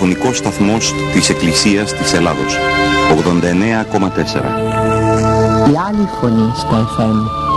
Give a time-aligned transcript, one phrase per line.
[0.00, 2.56] ραδιοφωνικός σταθμός της Εκκλησίας της Ελλάδος.
[3.10, 4.58] 89,4.
[5.72, 7.49] Η άλλη φωνή στα FM.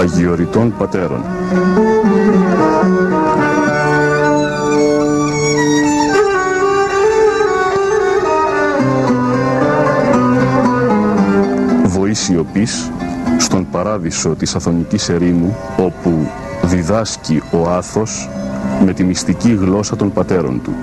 [0.00, 1.24] Αγιοριτών Πατέρων.
[11.84, 12.90] Βοήσιοπης
[13.38, 16.28] στον παράδεισο της Αθωνικής Ερήμου όπου
[16.62, 18.28] διδάσκει ο Άθος
[18.84, 20.74] με τη μυστική γλώσσα των πατέρων του.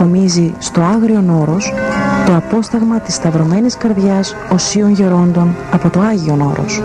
[0.00, 1.72] Μελινός κομίζει στο Άγριον Όρος
[2.26, 6.82] το απόσταγμα της Σταυρωμένης Καρδιάς Οσίων Γερόντων από το Άγιον Όρος.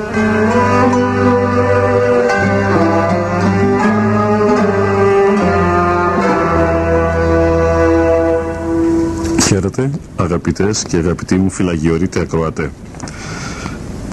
[9.44, 12.72] Χαίρετε αγαπητές και αγαπητοί μου φυλαγιορείτε ακροατέ.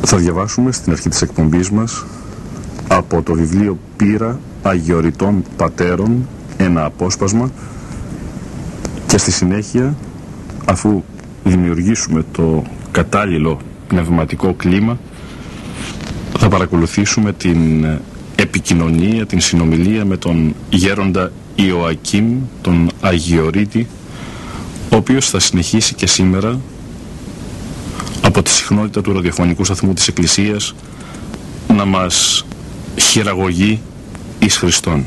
[0.04, 2.04] Θα διαβάσουμε στην αρχή της εκπομπής μας
[2.88, 7.50] από το βιβλίο «Πύρα Αγιοριτών Πατέρων» ένα απόσπασμα
[9.12, 9.96] και στη συνέχεια,
[10.64, 11.02] αφού
[11.44, 14.98] δημιουργήσουμε το κατάλληλο πνευματικό κλίμα,
[16.38, 17.86] θα παρακολουθήσουμε την
[18.36, 23.86] επικοινωνία, την συνομιλία με τον γέροντα Ιωακήμ, τον Αγιορείτη,
[24.92, 26.60] ο οποίος θα συνεχίσει και σήμερα
[28.22, 30.74] από τη συχνότητα του ραδιοφωνικού σταθμού της Εκκλησίας
[31.74, 32.44] να μας
[32.96, 33.80] χειραγωγεί
[34.38, 35.04] εις Χριστόν.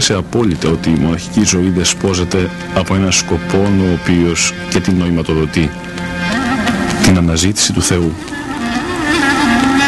[0.00, 5.70] Σε απόλυτα ότι η μοναχική ζωή δεσπόζεται από ένα σκοπό ο οποίος και την νοηματοδοτεί.
[7.02, 8.12] Την αναζήτηση του Θεού.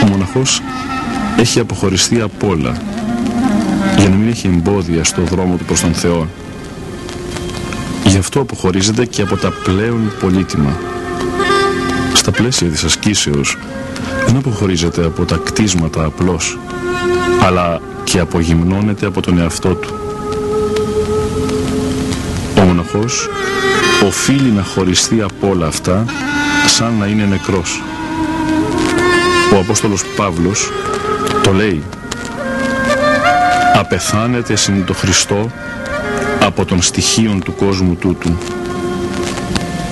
[0.03, 0.63] Ο μοναχός
[1.39, 2.77] έχει αποχωριστεί από όλα
[3.99, 6.29] για να μην έχει εμπόδια στο δρόμο του προς τον Θεό.
[8.05, 10.79] Γι' αυτό αποχωρίζεται και από τα πλέον πολύτιμα.
[12.15, 13.59] Στα πλαίσια της ασκήσεως
[14.27, 16.59] δεν αποχωρίζεται από τα κτίσματα απλώς,
[17.47, 19.95] αλλά και απογυμνώνεται από τον εαυτό του.
[22.59, 23.29] Ο μοναχός
[24.07, 26.05] οφείλει να χωριστεί από όλα αυτά
[26.67, 27.83] σαν να είναι νεκρός.
[29.55, 30.71] Ο Απόστολος Παύλος
[31.43, 31.83] το λέει
[33.75, 35.51] «Απεθάνετε συν το Χριστό
[36.41, 38.39] από των στοιχείων του κόσμου τούτου.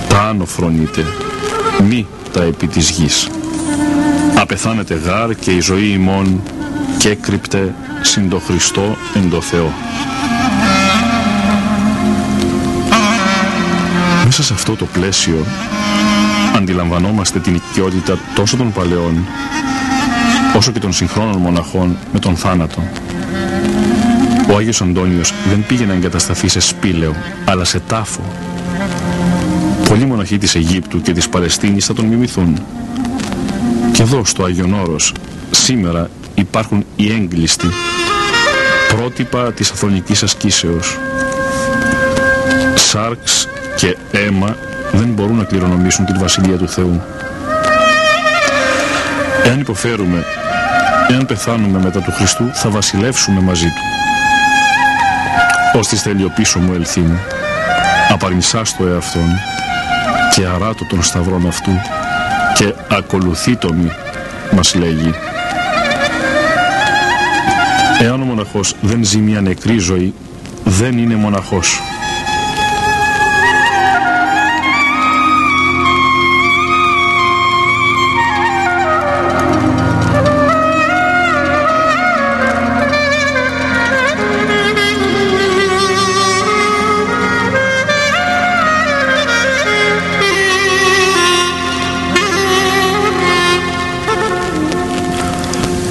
[0.09, 1.05] Τα άνω φρονείτε,
[1.89, 3.29] μη τα επί της γης.
[4.39, 6.43] Απεθάνετε γάρ και η ζωή ημών
[7.05, 9.73] και κρυπτε συν το Χριστό εν το Θεό».
[14.25, 15.47] Μέσα σε αυτό το πλαίσιο
[16.57, 19.27] αντιλαμβανόμαστε την οικειότητα τόσο των παλαιών
[20.57, 22.83] όσο και των συγχρόνων μοναχών με τον θάνατο.
[24.53, 27.15] Ο Άγιος Αντώνιος δεν πήγε να εγκατασταθεί σε σπήλαιο,
[27.45, 28.23] αλλά σε τάφο.
[29.89, 32.63] Πολλοί μοναχοί της Αιγύπτου και της Παλαιστίνης θα τον μιμηθούν.
[33.93, 35.15] Και εδώ στο Άγιον Όρος
[35.51, 36.11] σήμερα
[36.55, 37.69] υπάρχουν οι έγκλειστοι,
[38.89, 40.99] πρότυπα της αθωνικής ασκήσεως.
[42.75, 44.57] Σάρξ και αίμα
[44.93, 47.03] δεν μπορούν να κληρονομήσουν την Βασιλεία του Θεού.
[49.45, 50.25] Εάν υποφέρουμε,
[51.11, 53.83] εάν πεθάνουμε μετά του Χριστού, θα βασιλεύσουμε μαζί Του.
[55.79, 57.21] Ως της θέλει ο πίσω μου ελθύ μου,
[58.09, 59.29] απαρνησάς το εαυτόν
[60.35, 61.71] και αράτω τον σταυρόν αυτού
[62.55, 63.91] και ακολουθεί το μη,
[64.51, 65.15] μας λέγει.
[68.05, 70.15] Εάν ο μοναχός δεν ζει μια νεκρή ζωή,
[70.65, 71.81] δεν είναι μοναχός.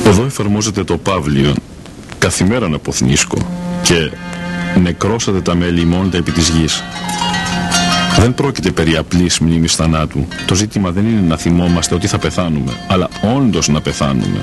[0.06, 1.54] Εδώ εφαρμόζεται το Παύλιο
[2.24, 3.38] καθημέραν αποθνίσκω
[3.84, 4.12] και
[4.82, 6.84] νεκρώσατε τα μέλη ημώντα επί της γης.
[8.20, 10.28] Δεν πρόκειται περί απλής μνήμης θανάτου.
[10.46, 14.42] Το ζήτημα δεν είναι να θυμόμαστε ότι θα πεθάνουμε, αλλά όντως να πεθάνουμε.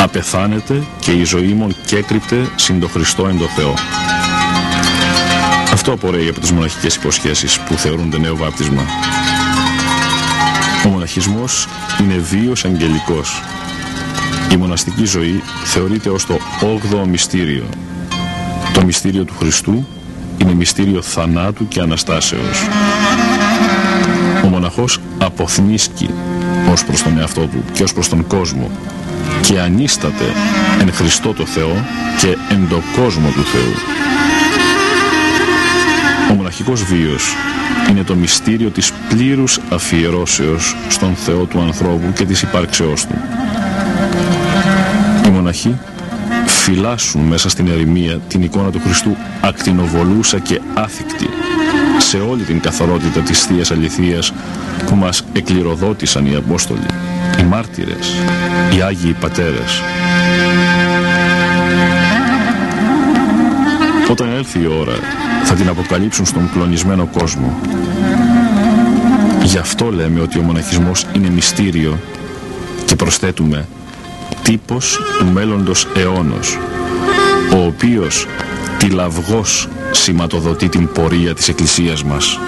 [0.00, 3.74] Απεθάνετε και η ζωή μου κέκρυπτε συν το Χριστό εν το Θεό.
[5.72, 8.82] Αυτό απορρέει από τις μοναχικές υποσχέσεις που θεωρούνται νέο βάπτισμα.
[10.86, 11.68] Ο μοναχισμός
[12.00, 13.42] είναι βίος αγγελικός
[14.52, 17.64] η μοναστική ζωή θεωρείται ως το 8ο μυστήριο.
[18.72, 19.86] Το μυστήριο του Χριστού
[20.38, 22.68] είναι μυστήριο θανάτου και Αναστάσεως.
[24.44, 26.10] Ο μοναχός αποθνίσκει
[26.72, 28.70] ως προς τον εαυτό του και ως προς τον κόσμο
[29.40, 30.24] και ανίσταται
[30.80, 31.84] εν Χριστώ το Θεό
[32.18, 33.72] και εν το κόσμο του Θεού.
[36.30, 37.34] Ο μοναχικός βίος
[37.90, 43.14] είναι το μυστήριο της πλήρους αφιερώσεως στον Θεό του ανθρώπου και της υπάρξεώς του
[45.46, 45.78] μοναχοί
[46.46, 51.28] φυλάσσουν μέσα στην ερημία την εικόνα του Χριστού ακτινοβολούσα και άθικτη
[51.98, 54.32] σε όλη την καθαρότητα της Θείας Αληθείας
[54.86, 56.86] που μας εκληροδότησαν οι Απόστολοι,
[57.40, 58.12] οι μάρτυρες,
[58.76, 59.82] οι Άγιοι Πατέρες.
[64.10, 64.94] Όταν έλθει η ώρα
[65.44, 67.56] θα την αποκαλύψουν στον κλονισμένο κόσμο.
[69.44, 71.98] Γι' αυτό λέμε ότι ο μοναχισμός είναι μυστήριο
[72.84, 73.66] και προσθέτουμε
[74.46, 76.58] τύπος του μέλλοντος αιώνος,
[77.54, 78.26] ο οποίος
[78.78, 82.38] τυλαυγός σηματοδοτεί την πορεία της Εκκλησίας μας.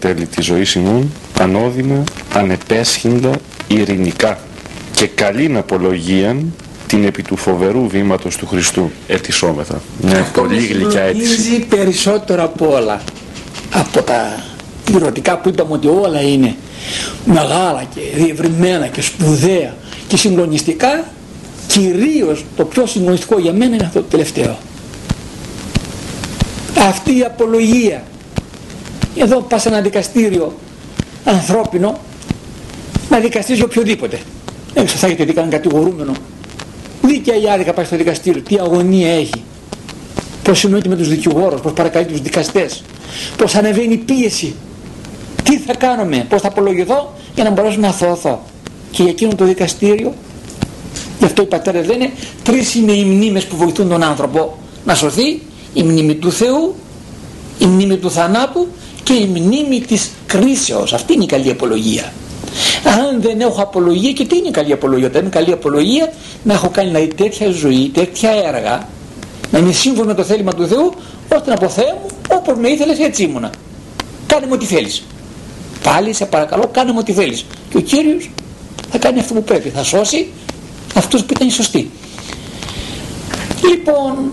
[0.00, 2.04] Τέλη της ζωής ημών, ανώδυνα,
[2.34, 3.30] ανεπέσχυντα,
[3.68, 4.38] ειρηνικά
[4.94, 6.52] και καλήν απολογίαν
[6.86, 9.80] την επί του φοβερού βήματος του Χριστού ετισόμεθα.
[10.00, 11.26] Μια Αυτό πολύ με γλυκιά αίτηση.
[11.26, 13.00] συλλογίζει περισσότερο από όλα.
[13.72, 14.44] Από τα
[14.84, 16.54] πληρωτικά που είπαμε ότι όλα είναι
[17.24, 19.74] μεγάλα και διευρυμένα και σπουδαία
[20.08, 21.04] και συγκλονιστικά
[21.66, 24.58] κυρίως το πιο συγκλονιστικό για μένα είναι αυτό το τελευταίο.
[26.88, 28.02] Αυτή η απολογία.
[29.22, 30.54] Εδώ πας σε ένα δικαστήριο
[31.24, 31.98] ανθρώπινο
[33.10, 34.18] να δικαστήσει οποιοδήποτε.
[34.74, 36.12] Δεν ξέρω θα έχετε δει κανέναν κατηγορούμενο.
[37.02, 39.42] Δίκαια ή άδικα πάει στο δικαστήριο, τι αγωνία έχει.
[40.42, 42.82] Πώς συνοείται με τους δικηγόρους, πώς παρακαλεί τους δικαστές,
[43.36, 44.54] πώς ανεβαίνει η πίεση.
[45.42, 48.42] Τι θα κάνουμε, πώς θα απολογηθώ για να μπορέσω να θωωθώ.
[48.90, 50.14] Και για εκείνο το δικαστήριο,
[51.18, 52.10] γι' αυτό οι πατέρες λένε,
[52.42, 55.42] τρεις είναι οι μνήμες που βοηθούν τον άνθρωπο να σωθεί,
[55.74, 56.74] η μνήμη του Θεού,
[57.58, 58.68] η μνήμη του θανάτου
[59.10, 60.92] και η μνήμη της κρίσεως.
[60.92, 62.12] Αυτή είναι η καλή απολογία.
[62.84, 66.12] Αν δεν έχω απολογία, και τι είναι καλή απολογία, όταν είναι καλή απολογία,
[66.42, 68.88] να έχω κάνει δηλαδή, τέτοια ζωή, τέτοια έργα,
[69.50, 70.92] Να είναι σύμφωνο με το θέλημα του Θεού,
[71.34, 73.50] ώστε να πω Θεέ μου, όπως με ήθελες έτσι ήμουνα.
[74.26, 75.02] Κάνε μου ό,τι θέλεις.
[75.82, 77.44] Πάλι σε παρακαλώ κάνε μου ό,τι θέλεις.
[77.70, 78.30] Και ο Κύριος
[78.90, 79.68] θα κάνει αυτό που πρέπει.
[79.68, 80.28] Θα σώσει
[80.94, 81.90] αυτούς που ήταν σωστοί.
[83.70, 84.32] Λοιπόν,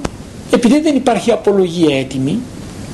[0.51, 2.39] επειδή δεν υπάρχει απολογία έτοιμη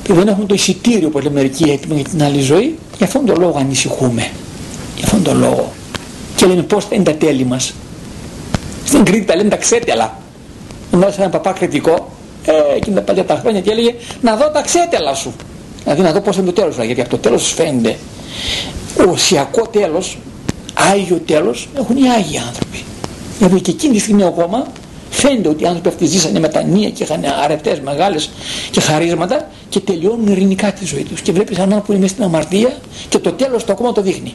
[0.04, 3.26] και δεν έχουμε το εισιτήριο που λέμε μερικοί έτοιμο για την άλλη ζωή, για αυτόν
[3.26, 4.30] τον λόγο ανησυχούμε.
[4.96, 5.72] Για αυτόν τον λόγο.
[6.36, 7.74] Και λέμε πώς θα είναι τα τέλη μας.
[8.84, 10.18] Στην Κρήτη τα λένε τα ξέτελα.
[10.92, 12.10] Γνώρισα έναν παπά κριτικό,
[12.44, 15.32] ε, εκείνα τα παλιά τα χρόνια και έλεγε να δω τα ξέτελα σου.
[15.82, 17.96] Δηλαδή να δω πώς είναι το τέλος, γιατί από το τέλος φαίνεται.
[19.06, 20.18] Ο οσιακό τέλος,
[20.92, 22.82] Άγιο τέλος, έχουν οι Άγιοι άνθρωποι.
[23.38, 24.66] Δηλαδή και εκείνη τη στιγμή ακόμα
[25.14, 28.30] φαίνεται ότι οι άνθρωποι αυτοί ζήσανε μετανία και είχαν αρετές μεγάλες
[28.70, 31.20] και χαρίσματα και τελειώνουν ειρηνικά τη ζωή τους.
[31.20, 32.76] Και βλέπεις έναν που είναι μέσα στην αμαρτία
[33.08, 34.34] και το τέλος το ακόμα το δείχνει.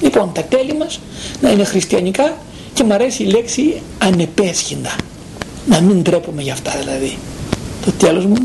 [0.00, 1.00] Λοιπόν, τα τέλη μας
[1.40, 2.36] να είναι χριστιανικά
[2.74, 4.96] και μου αρέσει η λέξη ανεπέσχυντα.
[5.66, 7.18] Να μην τρέπομαι για αυτά δηλαδή.
[7.84, 8.36] Το τέλος μου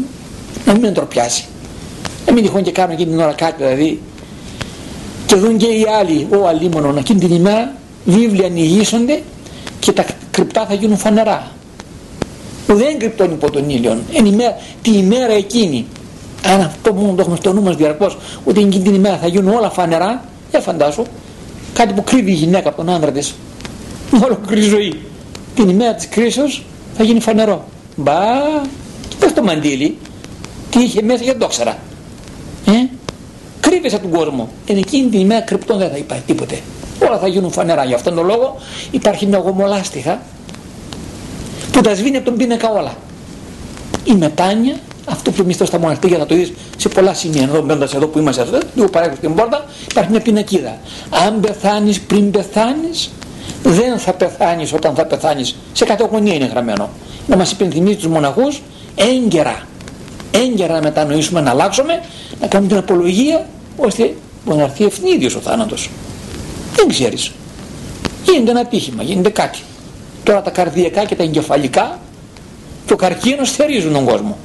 [0.66, 1.46] να μην με ντροπιάσει.
[2.26, 4.02] Να μην τυχόν και κάνω εκείνη την ώρα κάτι δηλαδή
[5.26, 7.74] και δουν και οι άλλοι, ο αλίμονο, εκείνη την ημέρα
[8.06, 9.22] βίβλοι ανοιγήσονται
[9.80, 11.52] και τα κρυπτά θα γίνουν φανερά.
[12.68, 13.98] Δεν κρυπτώνει υπό τον ήλιο.
[14.26, 15.86] Ημέρα, τη ημέρα εκείνη,
[16.46, 19.54] αν αυτό μόνο το έχουμε στο νου μας διαρκώς, ότι εκείνη την ημέρα θα γίνουν
[19.54, 21.04] όλα φανερά, δεν φαντάσου,
[21.74, 23.36] κάτι που κρύβει η γυναίκα από τον άντρα της,
[24.24, 25.02] ολόκληρη ζωή.
[25.56, 26.64] Την ημέρα της κρίσεως
[26.98, 27.66] θα γίνει φανερό.
[27.96, 28.14] Μπα,
[29.20, 29.98] πες το μαντίλι,
[30.70, 31.78] τι είχε μέσα για το ξέρα.
[32.66, 32.72] Ε;
[33.60, 34.50] Κρύβεσαι από τον κόσμο.
[34.66, 36.60] Εν εκείνη την ημέρα κρυπτών δεν θα υπάρχει τίποτε.
[37.08, 37.84] Όλα θα γίνουν φανερά.
[37.84, 38.56] Γι' αυτόν τον λόγο
[38.92, 40.22] υπάρχει μια γομολάστιχα
[41.78, 42.96] που τα σβήνει από τον πίνακα όλα.
[44.04, 47.42] Η μετάνια, αυτό που εμείς στα μοναστήρια θα το δεις σε πολλά σημεία.
[47.42, 50.78] Εδώ μπαίνοντας εδώ που είμαστε, εδώ, λίγο παρέχω στην πόρτα, υπάρχει μια πινακίδα.
[51.26, 53.10] Αν πεθάνεις πριν πεθάνεις,
[53.64, 55.56] δεν θα πεθάνεις όταν θα πεθάνεις.
[55.74, 56.90] Σε καταγωνία είναι γραμμένο.
[57.28, 58.62] Να μας υπενθυμίζει τους μοναχούς
[58.96, 59.68] έγκαιρα.
[60.32, 62.02] Έγκαιρα να μετανοήσουμε, να αλλάξουμε,
[62.42, 63.46] να κάνουμε την απολογία,
[63.78, 65.90] ώστε μπορεί να έρθει ευνίδιο ο θάνατος.
[66.76, 67.32] Δεν ξέρεις.
[68.26, 69.60] Γίνεται ένα τύχημα, γίνεται κάτι.
[70.28, 72.00] Τώρα τα καρδιακά και τα εγκεφαλικά
[72.86, 74.38] και ο καρκίνος θερίζουν τον κόσμο.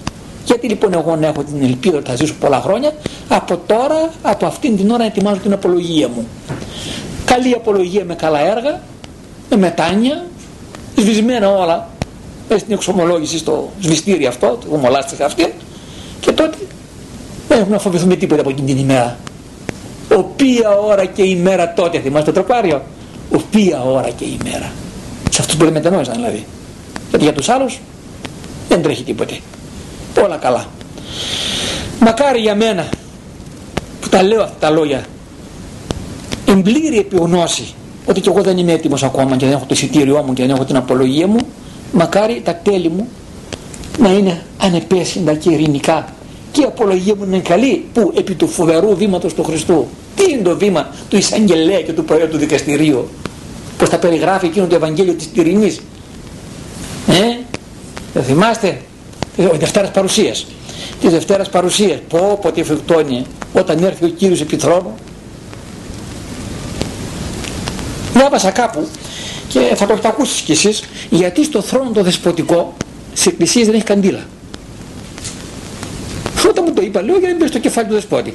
[0.44, 2.92] Γιατί λοιπόν εγώ να έχω την ελπίδα ότι θα ζήσω πολλά χρόνια,
[3.28, 6.26] από τώρα, από αυτήν την ώρα ετοιμάζω την απολογία μου.
[7.24, 8.80] Καλή απολογία με καλά έργα,
[9.50, 10.24] με μετάνια,
[10.96, 11.88] σβησμένα όλα,
[12.48, 15.54] μέσα στην εξομολόγηση στο σβηστήρι αυτό, το ομολάστηκα αυτή,
[16.20, 16.56] και τότε
[17.48, 19.16] δεν έχουμε να φοβηθούμε τίποτα από εκείνη την ημέρα.
[20.16, 22.82] Οποία ώρα και ημέρα τότε, θυμάστε το τροπάριο,
[23.32, 24.72] οποία ώρα και ημέρα.
[25.32, 26.46] Σε αυτούς που δεν μετανόησαν δηλαδή.
[27.08, 27.80] Γιατί για τους άλλους
[28.68, 29.38] δεν τρέχει τίποτε.
[30.24, 30.66] Όλα καλά.
[32.00, 32.88] Μακάρι για μένα
[34.00, 35.04] που τα λέω αυτά τα λόγια
[36.44, 37.74] εμπλήρη επιγνώση
[38.06, 40.50] ότι και εγώ δεν είμαι έτοιμος ακόμα και δεν έχω το εισιτήριό μου και δεν
[40.50, 41.38] έχω την απολογία μου
[41.92, 43.08] μακάρι τα τέλη μου
[43.98, 46.08] να είναι ανεπέσχυντα και ειρηνικά
[46.52, 50.42] και η απολογία μου είναι καλή που επί του φοβερού βήματος του Χριστού τι είναι
[50.42, 53.08] το βήμα του εισαγγελέα και του προέδρου του δικαστηρίου;
[53.82, 55.80] Πως θα περιγράφει εκείνο το Ευαγγέλιο της ειρηνής
[57.08, 57.36] ε,
[58.14, 58.80] δεν θυμάστε;
[59.36, 60.46] Ο Δευτέρας Παρουσίας.
[61.00, 61.98] Της Δευτέρας Παρουσίας.
[62.08, 64.94] Πω πω τι εφικτώνει όταν έρθει ο Κύριος επί θρόνου.
[68.14, 68.88] Διάβασα κάπου
[69.48, 72.76] και θα το έχετε ακούσει κι εσείς γιατί στο θρόνο το δεσποτικό
[73.12, 74.26] σε εκκλησίες δεν έχει καντήλα.
[76.48, 78.34] Όταν μου το είπα λέω για να μπει στο κεφάλι του δεσπότη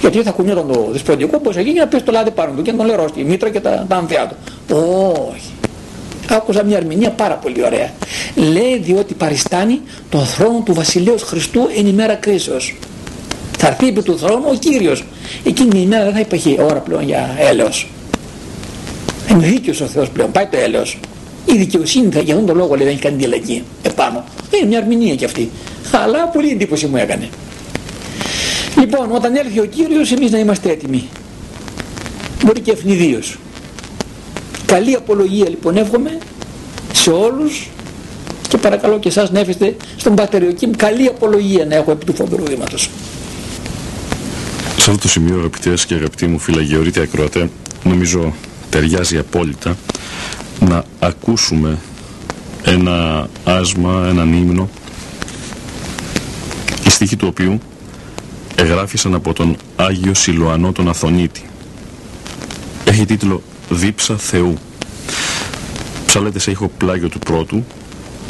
[0.00, 2.76] γιατί θα κουνιόταν το δεσποτικό πως εκεί να πέσει το λάδι πάνω του και να
[2.76, 4.76] τον λερώσει τη μήτρα και τα, τα ανθιά του.
[5.32, 5.50] Όχι.
[6.28, 7.90] Άκουσα μια ερμηνεία πάρα πολύ ωραία.
[8.34, 12.76] Λέει διότι παριστάνει τον θρόνο του βασιλέως Χριστού εν ημέρα κρίσεως.
[13.58, 15.04] Θα έρθει επί του θρόνου ο Κύριος.
[15.44, 17.88] Εκείνη την ημέρα δεν θα υπάρχει ώρα πλέον για έλεος.
[19.30, 20.98] Είναι δίκαιος ο Θεός πλέον πάει το έλεος.
[21.46, 24.24] Η δικαιοσύνη θα για αυτόν τον λόγο λέει δεν έχει καντήλα εκεί επάνω.
[24.50, 25.50] Είναι μια ερμηνεία κι αυτή.
[25.92, 27.28] Αλλά πολύ εντύπωση μου έκανε
[28.78, 31.08] λοιπόν όταν έρθει ο Κύριος εμείς να είμαστε έτοιμοι.
[32.44, 33.38] Μπορεί και ευνηδίως.
[34.66, 36.18] Καλή απολογία λοιπόν εύχομαι
[36.92, 37.68] σε όλους
[38.48, 42.44] και παρακαλώ και εσάς να έφεστε στον Πατεριοκίμ καλή απολογία να έχω επί του φοβερού
[42.44, 42.90] βήματος.
[44.76, 47.50] Σε αυτό το σημείο αγαπητές και αγαπητοί μου φυλαγιορείτε ακροατέ
[47.84, 48.34] νομίζω
[48.70, 49.76] ταιριάζει απόλυτα
[50.68, 51.78] να ακούσουμε
[52.64, 54.68] ένα άσμα, έναν ύμνο
[56.86, 57.60] η στίχη του οποίου
[58.54, 61.42] εγγράφησαν από τον Άγιο Σιλουανό τον Αθωνίτη.
[62.84, 64.54] Έχει τίτλο «Δίψα Θεού»
[66.06, 67.64] ψάλεται σε ήχο πλάγιο του πρώτου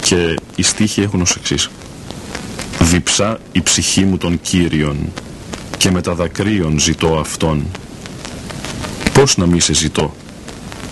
[0.00, 1.70] και οι στίχοι έχουν ως εξής.
[2.78, 4.96] «Διψά η ψυχή μου των Κύριων
[5.76, 7.66] και με τα δακρύων ζητώ Αυτόν.
[9.12, 10.14] Πώς να μη σε ζητώ;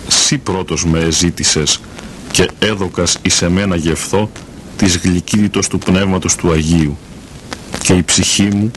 [0.07, 1.79] Σύ πρώτος με εζήτησες
[2.31, 4.31] και έδωκας εις εμένα γευθώ
[4.75, 6.97] της γλυκύτητος του Πνεύματος του Αγίου.
[7.81, 8.71] Και η ψυχή μου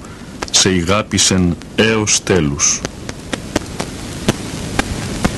[0.54, 2.80] σε ηγάπησεν έως τέλους.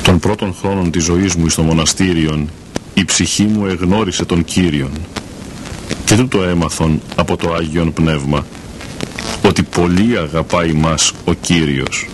[0.03, 2.51] Των πρώτων χρόνων της ζωής μου στο μοναστήριον
[2.95, 4.91] η ψυχή μου εγνώρισε τον Κύριον
[6.05, 8.47] και τούτο έμαθον από το Άγιον Πνεύμα
[9.45, 12.09] ότι πολύ αγαπάει μας ο Κύριος.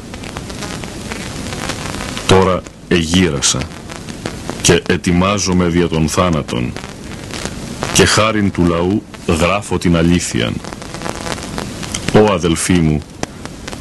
[2.27, 3.59] Τώρα εγύρασα
[4.63, 6.73] και ετοιμάζομαι δια των θάνατων
[7.95, 10.53] και χάριν του λαού γράφω την αλήθεια.
[12.21, 13.01] Ω αδελφοί μου,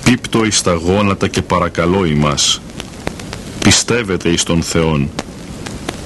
[0.04, 2.62] πίπτω εις τα γόνατα και παρακαλώ ημάς.
[3.64, 5.10] Πιστεύετε εις τον Θεόν.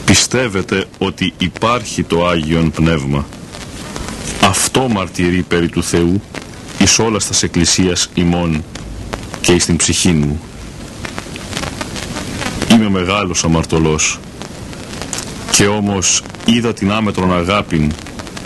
[0.06, 3.26] Πιστεύετε ότι υπάρχει το Άγιον Πνεύμα.
[4.41, 6.22] Αυτό μαρτυρεί περί του Θεού
[6.80, 8.63] εις όλας στας εκκλησίας ημών
[9.41, 10.39] και εις την ψυχή μου.
[12.72, 14.19] Είμαι μεγάλος αμαρτωλός
[15.52, 17.91] και όμως είδα την άμετρον αγάπην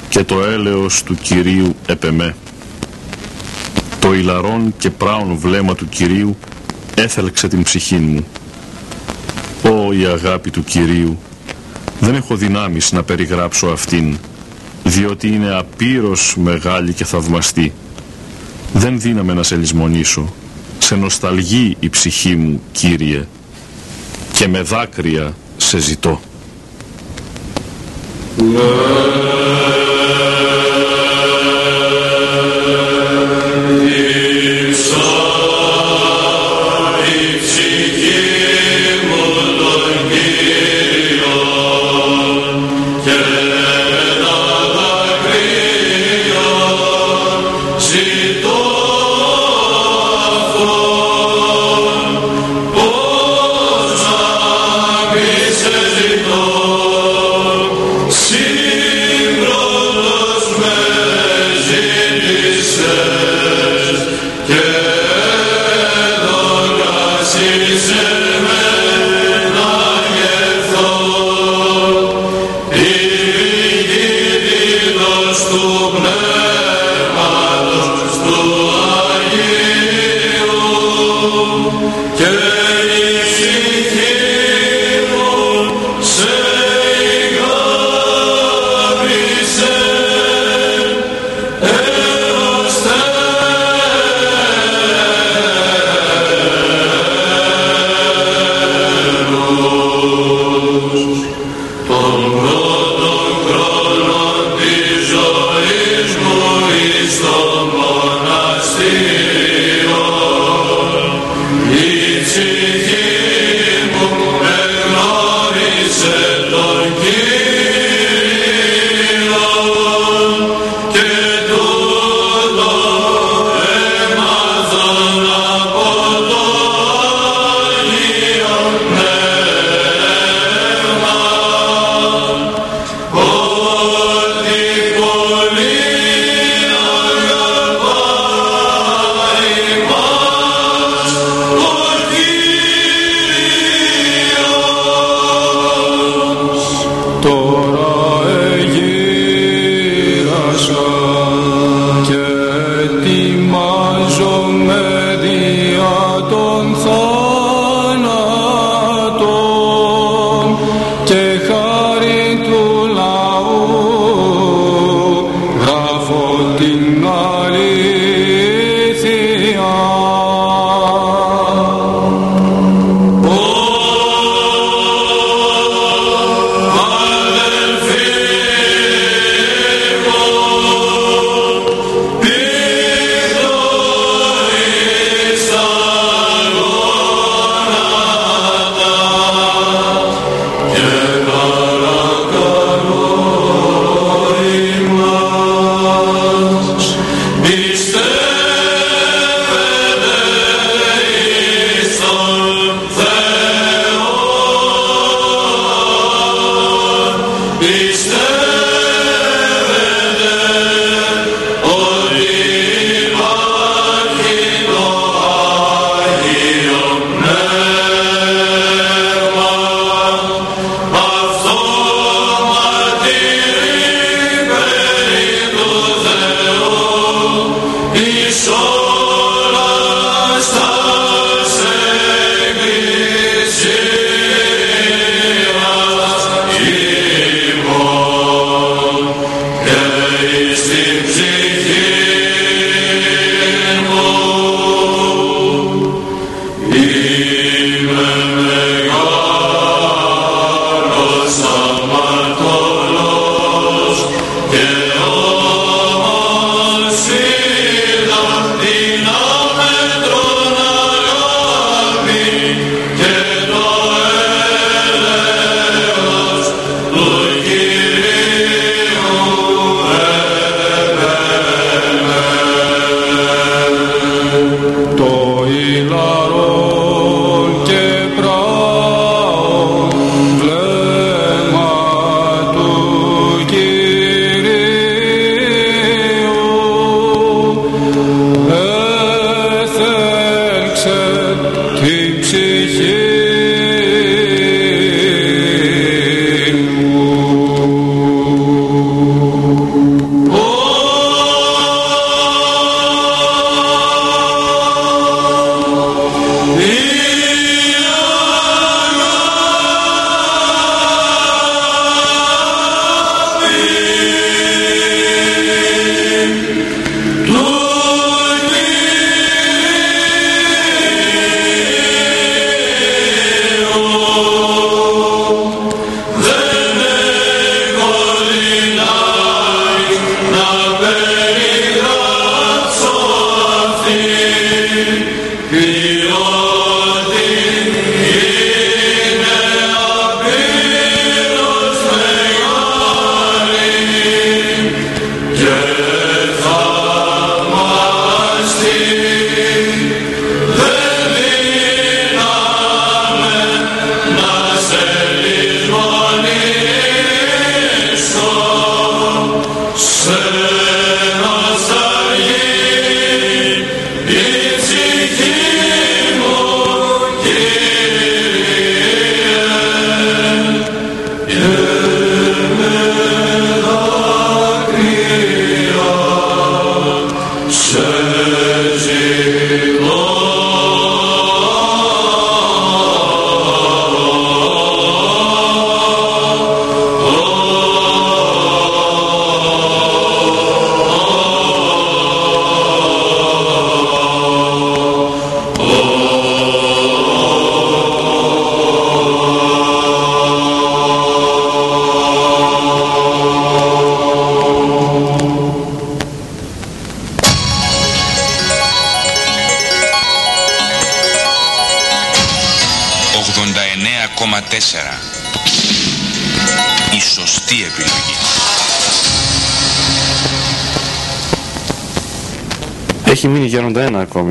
[0.09, 2.35] και το έλεος του Κυρίου επεμέ.
[4.07, 6.37] Το ηλαρόν και πράον βλέμμα του Κυρίου
[6.95, 8.25] έθελξε την ψυχή μου.
[9.63, 11.19] Ω η αγάπη του Κυρίου,
[11.99, 14.17] δεν έχω δυνάμεις να περιγράψω αυτήν,
[14.83, 17.73] διότι είναι απείρως μεγάλη και θαυμαστή.
[18.73, 20.33] Δεν δύναμαι να σε λησμονήσω.
[20.77, 23.27] Σε νοσταλγεί η ψυχή μου, Κύριε,
[24.33, 26.21] και με δάκρυα σε ζητώ.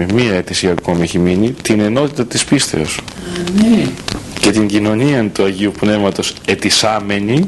[0.02, 2.98] Ακόμη, μία αίτηση ακόμη έχει μείνει, την ενότητα της πίστεως.
[3.61, 3.87] Ναι.
[4.40, 7.44] Και την κοινωνία του Αγίου Πνεύματος ετισάμενη,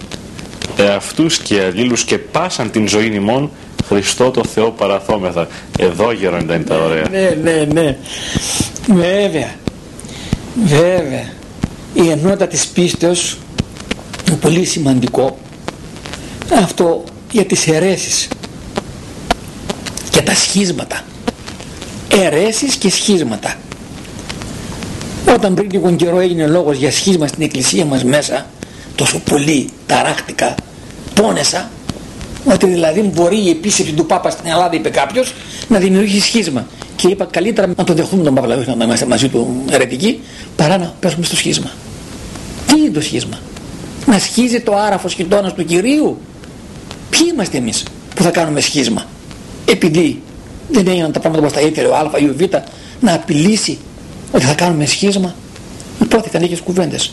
[0.77, 3.51] εαυτούς και αλλήλους και πάσαν την ζωή ημών,
[3.89, 5.49] Χριστό το Θεό παραθόμεθα.
[5.79, 7.09] Εδώ γέροντα είναι τα ωραία.
[7.11, 7.97] Ναι, ναι, ναι.
[8.87, 9.55] Βέβαια.
[10.65, 11.25] Βέβαια.
[11.95, 13.39] Η ενότητα της πίστεως
[14.29, 15.39] είναι πολύ σημαντικό.
[16.63, 18.29] Αυτό για τις αιρέσεις
[20.11, 21.05] και τα σχίσματα.
[22.21, 23.55] Αιρέσεις και σχίσματα.
[25.35, 28.47] Όταν πριν λίγο καιρό έγινε λόγος για σχίσμα στην εκκλησία μας μέσα,
[28.95, 30.55] τόσο πολύ ταράχτηκα,
[31.15, 31.71] πόνεσα,
[32.45, 35.35] ότι δηλαδή μπορεί η επίσκεψη του Πάπα στην Ελλάδα, είπε κάποιος,
[35.69, 36.67] να δημιουργήσει σχίσμα.
[36.97, 40.21] Και είπα καλύτερα να το δεχούμε τον Παπα, δηλαδή να είμαστε μαζί του αιρετικοί,
[40.57, 41.71] παρά να πέσουμε στο σχίσμα.
[42.67, 43.39] Τι είναι το σχίσμα,
[44.07, 46.19] Να σχίζει το άραφος χιτώνα του κυρίου;
[47.11, 47.83] Ποιοι είμαστε εμείς
[48.15, 49.05] που θα κάνουμε σχίσμα,
[49.65, 50.23] επειδή
[50.69, 52.43] δεν έγιναν τα πράγματα όπω τα ήθελε ο Α ή ο Β,
[53.01, 53.79] να απειλήσει
[54.33, 55.35] ότι θα κάνουμε σχίσμα.
[56.03, 57.13] Υπόθηκαν λίγες κουβέντες.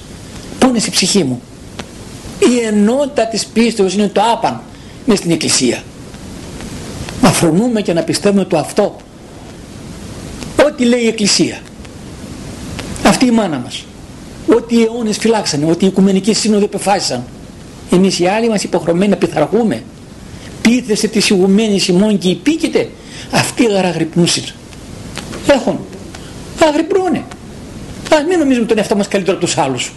[0.60, 1.42] Πού είναι η ψυχή μου;
[2.40, 4.62] Η ενότητα της πίστεως είναι το άπαν
[5.06, 5.84] μέσα στην εκκλησία.
[7.22, 8.96] Να φρονούμε και να πιστεύουμε το αυτό.
[10.66, 11.60] Ό,τι λέει η εκκλησία.
[13.04, 13.86] Αυτή η μάνα μας.
[14.56, 17.24] Ό,τι οι αιώνες φυλάξανε, ό,τι οι οικουμενικοί σύνοδοι επεφάσισαν.
[17.92, 19.84] Εμείς οι άλλοι μας υποχρεωμένοι να πειθαρχούμε.
[20.70, 22.90] Πείθεστε της ηγουμένης ημών και υπήκετε.
[23.32, 24.44] Αυτοί γαραγρυπνούσιν.
[25.48, 25.80] Έχουν.
[26.60, 27.18] Αγρυπνούνε.
[28.14, 29.92] Α, μην νομίζουμε τον εαυτό μας καλύτερο από τους άλλους.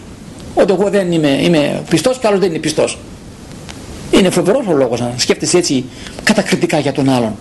[0.53, 2.97] Ότι εγώ δεν είμαι, είμαι πιστός και άλλος δεν είναι πιστός.
[4.11, 5.85] Είναι φοβερός ο λόγος να σκέφτεσαι έτσι
[6.23, 7.35] κατακριτικά για τον άλλον.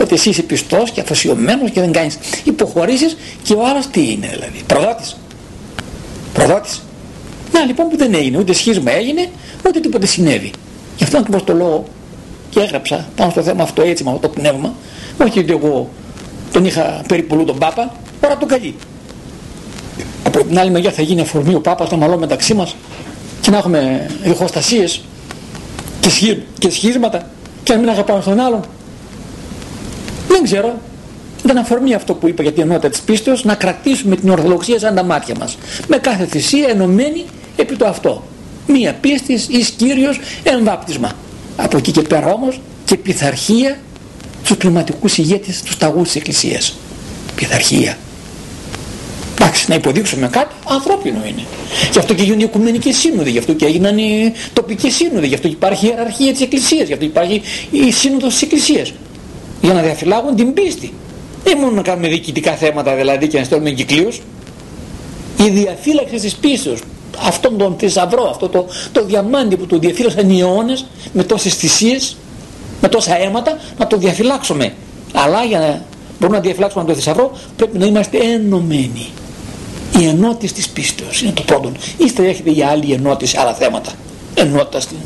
[0.00, 4.26] Ότι εσύ είσαι πιστός και αφοσιωμένος και δεν κάνεις υποχωρήσεις και ο άλλος τι είναι
[4.26, 4.62] δηλαδή.
[4.66, 5.16] Προδότης.
[6.32, 6.82] Προδότης.
[7.52, 9.28] Να λοιπόν που δεν έγινε, ούτε σχίσμα έγινε,
[9.66, 10.50] ούτε τίποτε συνέβη.
[10.96, 11.84] Γι' αυτό ακριβώς το λόγο
[12.50, 14.72] και έγραψα πάνω στο θέμα αυτό έτσι με αυτό το πνεύμα.
[15.22, 15.88] Όχι ότι εγώ
[16.52, 17.92] τον είχα περιπολού τον Πάπα,
[18.24, 18.74] ώρα τον καλεί.
[20.24, 22.76] Από την άλλη μεριά θα γίνει αφορμή ο Πάπας τον μαλό μεταξύ μας
[23.40, 25.02] και να έχουμε διχοστασίες
[26.00, 27.26] και, σχή, και σχίσματα
[27.62, 28.60] και να μην αγαπάμε τον άλλον.
[30.28, 30.78] Δεν ξέρω.
[31.44, 34.94] Ήταν αφορμή αυτό που είπα για την ενότητα της πίστεως να κρατήσουμε την ορθολογία σαν
[34.94, 35.58] τα μάτια μας.
[35.88, 37.24] Με κάθε θυσία ενωμένη
[37.56, 38.22] επί το αυτό.
[38.66, 41.10] Μία πίστης εις Κύριος εμβάπτισμα.
[41.60, 43.78] Από εκεί και πέρα όμως και πειθαρχία
[44.42, 46.76] στους πνευματικούς ηγέτες, στους ταγούς της Εκκλησίας.
[47.34, 47.98] Πειθαρχία.
[49.34, 51.42] Εντάξει, να υποδείξουμε κάτι, ανθρώπινο είναι.
[51.92, 55.34] Γι' αυτό και γίνονται οι οικουμενικοί σύνοδοι, γι' αυτό και έγιναν οι τοπικοί σύνοδοι, γι'
[55.34, 58.92] αυτό και υπάρχει η ιεραρχία της Εκκλησίας, γι' αυτό υπάρχει η σύνοδος της Εκκλησίας.
[59.60, 60.92] Για να διαφυλάγουν την πίστη.
[61.44, 64.20] Δεν μόνο να κάνουμε διοικητικά θέματα δηλαδή και να στέλνουμε κυκλίους.
[65.46, 66.80] Η διαφύλαξη της πίστης,
[67.26, 72.16] αυτόν τον θησαυρό, αυτό το, το διαμάντι που το διαφύλαξαν οι αιώνες με τόσες θυσίες,
[72.80, 74.74] με τόσα αίματα, να το διαφυλάξουμε.
[75.12, 75.82] Αλλά για να
[76.18, 79.08] μπορούμε να διαφυλάξουμε τον θησαυρό πρέπει να είμαστε ενωμένοι
[79.98, 83.90] η ενότηση της πίστεως είναι το πρώτο ύστερα έχετε η άλλη ενότηση σε άλλα θέματα
[84.34, 84.96] ενότητα στην,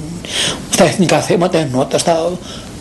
[0.70, 2.30] στα εθνικά θέματα ενότητα στα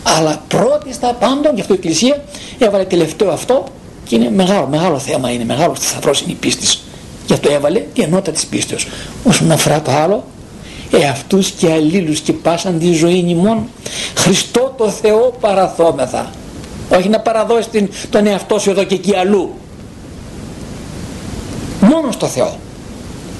[0.02, 2.24] αλλά πρώτη στα πάντων, γι' αυτό η Εκκλησία
[2.58, 3.64] έβαλε τελευταίο αυτό
[4.04, 6.78] και είναι μεγάλο, μεγάλο θέμα, είναι μεγάλος θησαυρός είναι η πίστη.
[7.32, 8.86] Γι' αυτό έβαλε τη ενότητα της πίστεως.
[9.24, 10.24] Όσον αφορά το άλλο,
[10.90, 13.68] εαυτούς και αλλήλους και πάσαν τη ζωή ημών,
[14.14, 16.30] Χριστό το Θεό παραθόμεθα.
[16.90, 19.50] Όχι να παραδώσει τον εαυτό σου εδώ και εκεί αλλού.
[21.80, 22.56] Μόνος στο Θεό.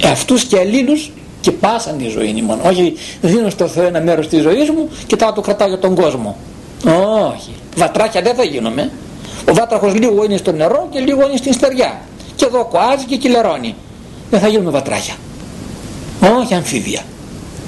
[0.02, 2.58] Εαυτούς και αλλήλους και πάσαν τη ζωή ημών.
[2.64, 5.94] Όχι δίνω στο Θεό ένα μέρος της ζωής μου και τώρα το κρατάω για τον
[5.94, 6.36] κόσμο.
[7.34, 7.50] Όχι.
[7.76, 8.90] Βατράκια δεν θα γίνομαι.
[9.50, 12.00] Ο βάτραχος λίγο είναι στο νερό και λίγο είναι στην στεριά.
[12.42, 13.74] Και εδώ κοάζει και κυλερώνει.
[14.30, 15.14] Δεν θα γίνουμε βατράχια.
[16.38, 17.02] Όχι αμφίβια.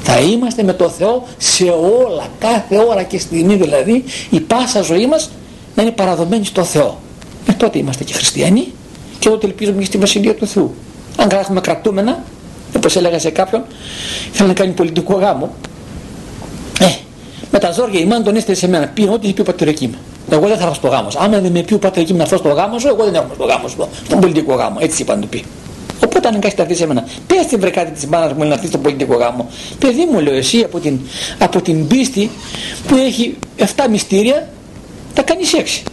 [0.03, 1.65] Θα είμαστε με το Θεό σε
[2.05, 5.31] όλα, κάθε ώρα και στιγμή δηλαδή η πάσα ζωή μας
[5.75, 6.99] να είναι παραδομένη στο Θεό.
[7.47, 8.73] Ε, τότε είμαστε και χριστιανοί
[9.19, 10.75] και τότε ελπίζουμε και στη Βασιλεία του Θεού.
[11.17, 12.23] Αν έχουμε κρατούμενα,
[12.77, 13.65] όπως έλεγα σε κάποιον,
[14.33, 15.55] ήθελα να κάνει πολιτικό γάμο.
[16.81, 16.87] Ε,
[17.51, 18.87] με τα ζόρια η μάνα τον έστειλε σε μένα.
[18.87, 19.91] Πει ό,τι είπε ο πατέρα εκεί
[20.35, 21.09] Εγώ δεν θα έρθω στο γάμο.
[21.17, 23.35] Άμα δεν με πει ο πατέρα εκεί να έρθω στο γάμο σου, εγώ δεν έρχομαι
[23.35, 24.77] στο γάμο σου, στον πολιτικό γάμο.
[24.81, 25.45] Έτσι είπαν του πει.
[26.05, 28.81] Οπότε αν να έρθεις σε μένα, πες την βρεκάτη της μπάνα μου να έρθεις στον
[28.81, 29.49] πολιτικό γάμο.
[29.79, 31.01] Παιδί μου, λέω εσύ από την,
[31.39, 32.31] από την πίστη
[32.87, 34.49] που έχει 7 μυστήρια,
[35.15, 35.91] τα κάνεις 6.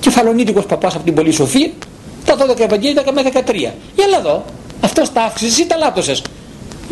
[0.00, 1.70] Κεφαλονίτικος παπάς από την Πολύ Σοφία,
[2.24, 3.72] τα 12 Ευαγγέλια, τα με 13.
[3.94, 4.44] Για εδώ,
[4.80, 6.22] αυτός τα αύξησε ή τα λάτωσες.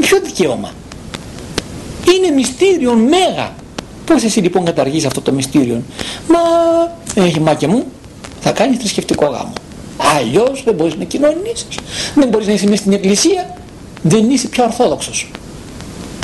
[0.00, 0.70] Ποιο δικαίωμα.
[2.14, 3.52] Είναι μυστήριο μέγα.
[4.05, 5.83] Πώς εσύ λοιπόν καταργείς αυτό το μυστήριο;
[6.29, 6.38] Μα
[7.25, 7.85] έχει μάκια μου,
[8.41, 9.53] θα κάνεις θρησκευτικό γάμο.
[10.17, 11.77] Αλλιώς δεν μπορείς να κοινωνήσεις.
[12.15, 13.57] Δεν μπορείς να είσαι μέσα στην εκκλησία.
[14.03, 15.31] Δεν είσαι πια ορθόδοξος.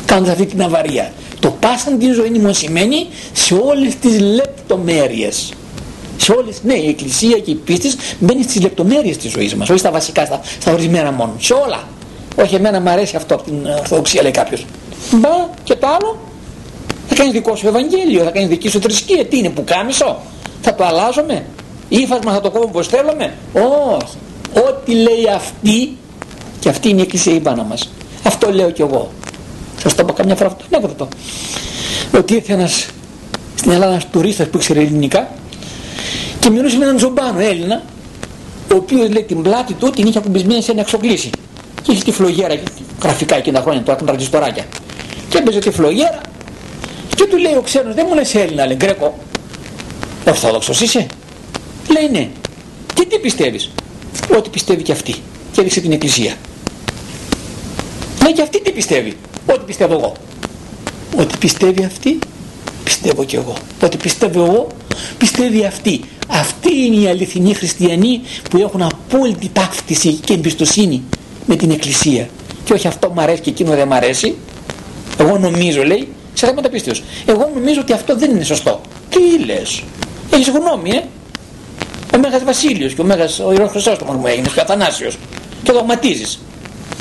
[0.05, 1.13] Κάνοντα αυτή την αβαρία.
[1.39, 5.53] Το πάσαν τη ζωή μου σημαίνει σε όλες τις λεπτομέρειες.
[6.17, 9.79] Σε όλες, ναι, η εκκλησία και η πίστη μπαίνει στις λεπτομέρειες της ζωής μας, όχι
[9.79, 11.33] στα βασικά, στα, στα ορισμένα μόνο.
[11.39, 11.83] Σε όλα.
[12.35, 14.65] Όχι, εμένα μου αρέσει αυτό από την Ορθοδοξία, λέει κάποιος.
[15.11, 15.29] Μπα
[15.63, 16.19] και το άλλο.
[17.09, 19.25] Θα κάνει δικό σου Ευαγγέλιο, θα κάνει δική σου θρησκεία.
[19.25, 20.21] Τι είναι που κάμισο,
[20.61, 21.45] θα το αλλάζουμε;
[21.89, 24.17] Ήφασμα θα το κόβουμε πως θέλουμε; Όχι.
[24.53, 25.97] Ό,τι λέει αυτή,
[26.59, 27.89] και αυτή είναι η εκκλησία η πάνω μας.
[28.23, 29.11] Αυτό λέω κι εγώ.
[29.81, 30.63] Σας το είπα καμιά φορά αυτό.
[30.69, 31.07] Ναι, το.
[32.17, 32.87] Ότι ήρθε ένας
[33.55, 35.27] στην Ελλάδα ένας τουρίστας που ήξερε ελληνικά
[36.39, 37.81] και μιλούσε με έναν ζωμπάνο Έλληνα
[38.73, 41.29] ο οποίος λέει την πλάτη του την είχε ακουμπισμένη σε ένα εξοκλήσι
[41.81, 42.59] και είχε τη φλογέρα
[43.01, 44.65] γραφικά εκείνα τα χρόνια τώρα τα τραντιστοράκια
[45.29, 46.21] και έπαιζε τη φλογέρα
[47.19, 49.17] και του λέει ο ξένος δεν μου λες Έλληνα λέει Γκρέκο
[50.27, 51.07] Ορθόδοξος είσαι
[51.89, 52.29] λέει ναι
[52.99, 53.69] και τι πιστεύεις;
[54.37, 55.11] Ότι πιστεύει και αυτή
[55.51, 56.33] και έδειξε την εκκλησία.
[58.23, 60.13] Λέει και αυτή τι πιστεύει; Ό,τι πιστεύω εγώ.
[61.17, 62.19] Ό,τι πιστεύει αυτή
[62.83, 63.53] πιστεύω και εγώ.
[63.83, 64.67] Ό,τι πιστεύω εγώ
[65.17, 66.01] πιστεύει αυτή.
[66.27, 71.03] Αυτοί είναι οι αληθινοί χριστιανοί που έχουν απόλυτη ταύτιση και εμπιστοσύνη
[71.45, 72.29] με την εκκλησία.
[72.63, 74.35] Και όχι αυτό μου αρέσει και εκείνο δεν μου αρέσει.
[75.17, 76.07] Εγώ νομίζω λέει
[76.39, 78.81] σε θέματα πίστεως εγώ νομίζω ότι αυτό δεν είναι σωστό.
[79.09, 79.83] Τι λες;
[80.33, 81.03] Έχεις γνώμη ε;
[82.15, 85.17] Ο Μέγας Βασίλειος και ο Μέγας ο Ιερός Χρυσόστομος μου έγινες και ο Αθανάσιος.
[85.63, 86.39] Και δογματίζεις.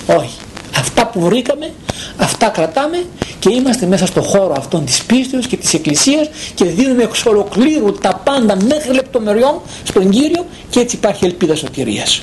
[0.06, 0.36] Όχι.
[0.78, 1.70] Αυτά που βρήκαμε
[2.16, 3.04] αυτά κρατάμε
[3.38, 7.92] και είμαστε μέσα στο χώρο αυτών της πίστεως και της Εκκλησίας και δίνουμε εξ ολοκλήρου
[7.92, 12.22] τα πάντα μέχρι λεπτομεριών στον Κύριο και έτσι υπάρχει ελπίδα σωτηρίας.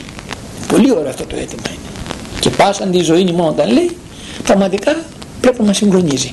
[0.68, 1.90] Πολύ ωραίο αυτό το αίτημα είναι.
[2.40, 3.98] Και πάσαν τη ζωή μόνο όταν λέει
[4.44, 4.96] πραγματικά
[5.42, 6.32] πρέπει να μας συγκρονίζει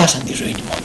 [0.00, 0.80] πάσαν τη ζωή μόνο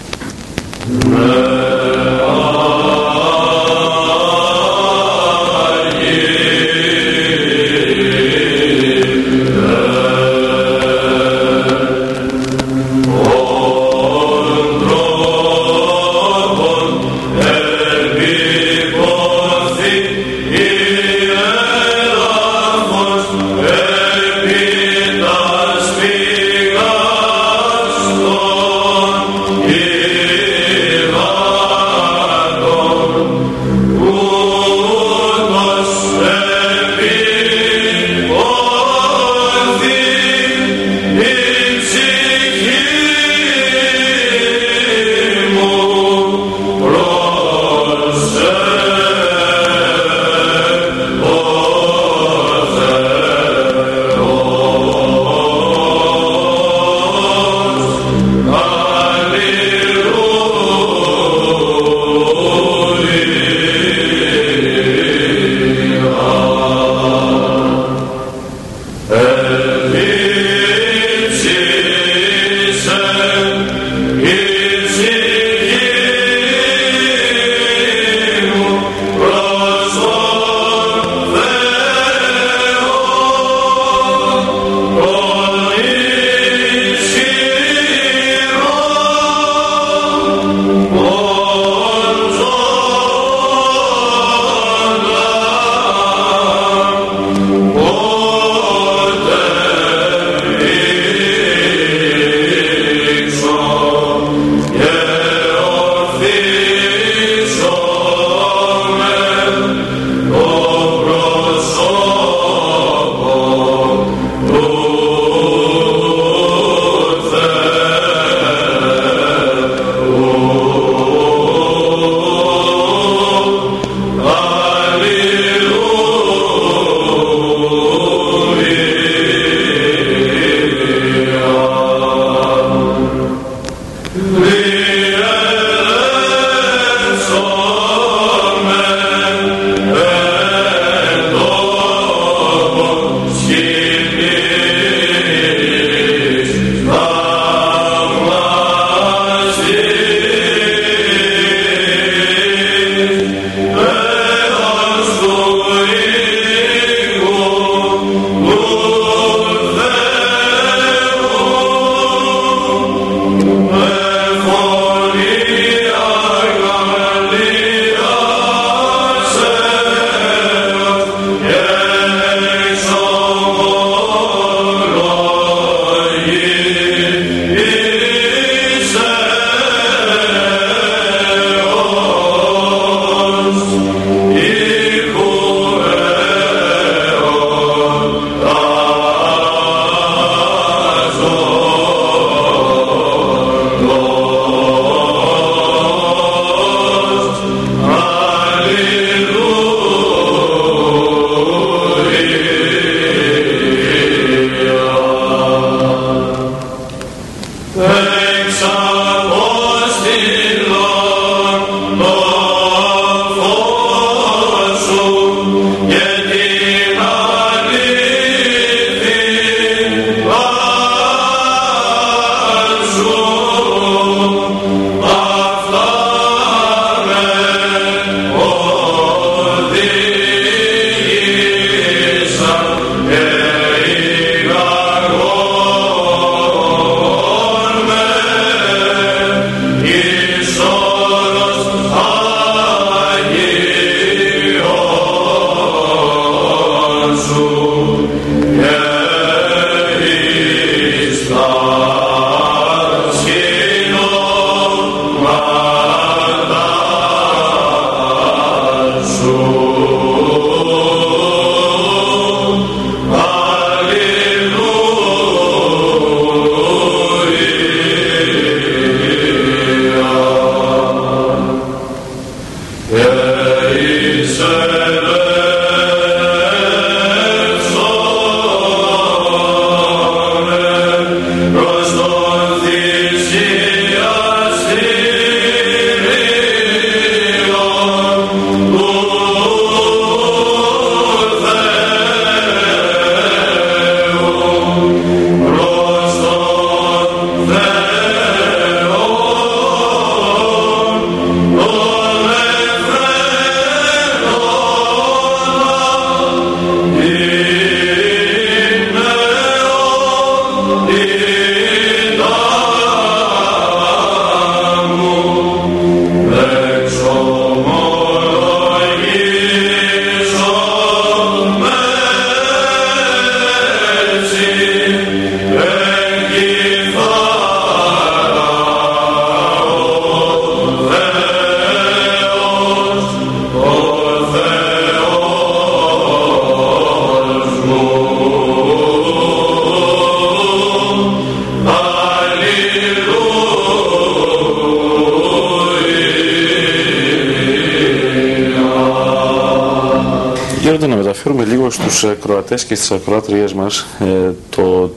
[352.56, 354.94] ε, Κροατές και στις ακροάτριές μας ε, το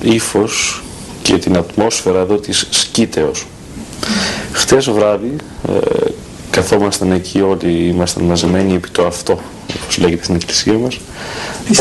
[0.00, 0.82] ύφος
[1.22, 3.46] και την ατμόσφαιρα εδώ της σκήτεως.
[4.52, 5.36] Χτες βράδυ
[5.68, 6.10] ε,
[6.50, 9.40] καθόμασταν εκεί όλοι, ήμασταν μαζεμένοι επί το αυτό,
[9.82, 10.98] όπως λέγεται στην εκκλησία μας.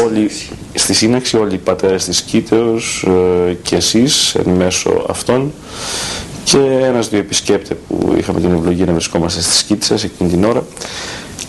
[0.06, 0.30] Όλοι,
[0.74, 5.54] στη σύναξη όλοι οι πατέρες της σκήτεως ε, και εσείς εν μέσω αυτών
[6.44, 10.64] και ένας-δύο επισκέπτες που είχαμε την ευλογία να βρισκόμαστε στη σκήτη σας εκείνη την ώρα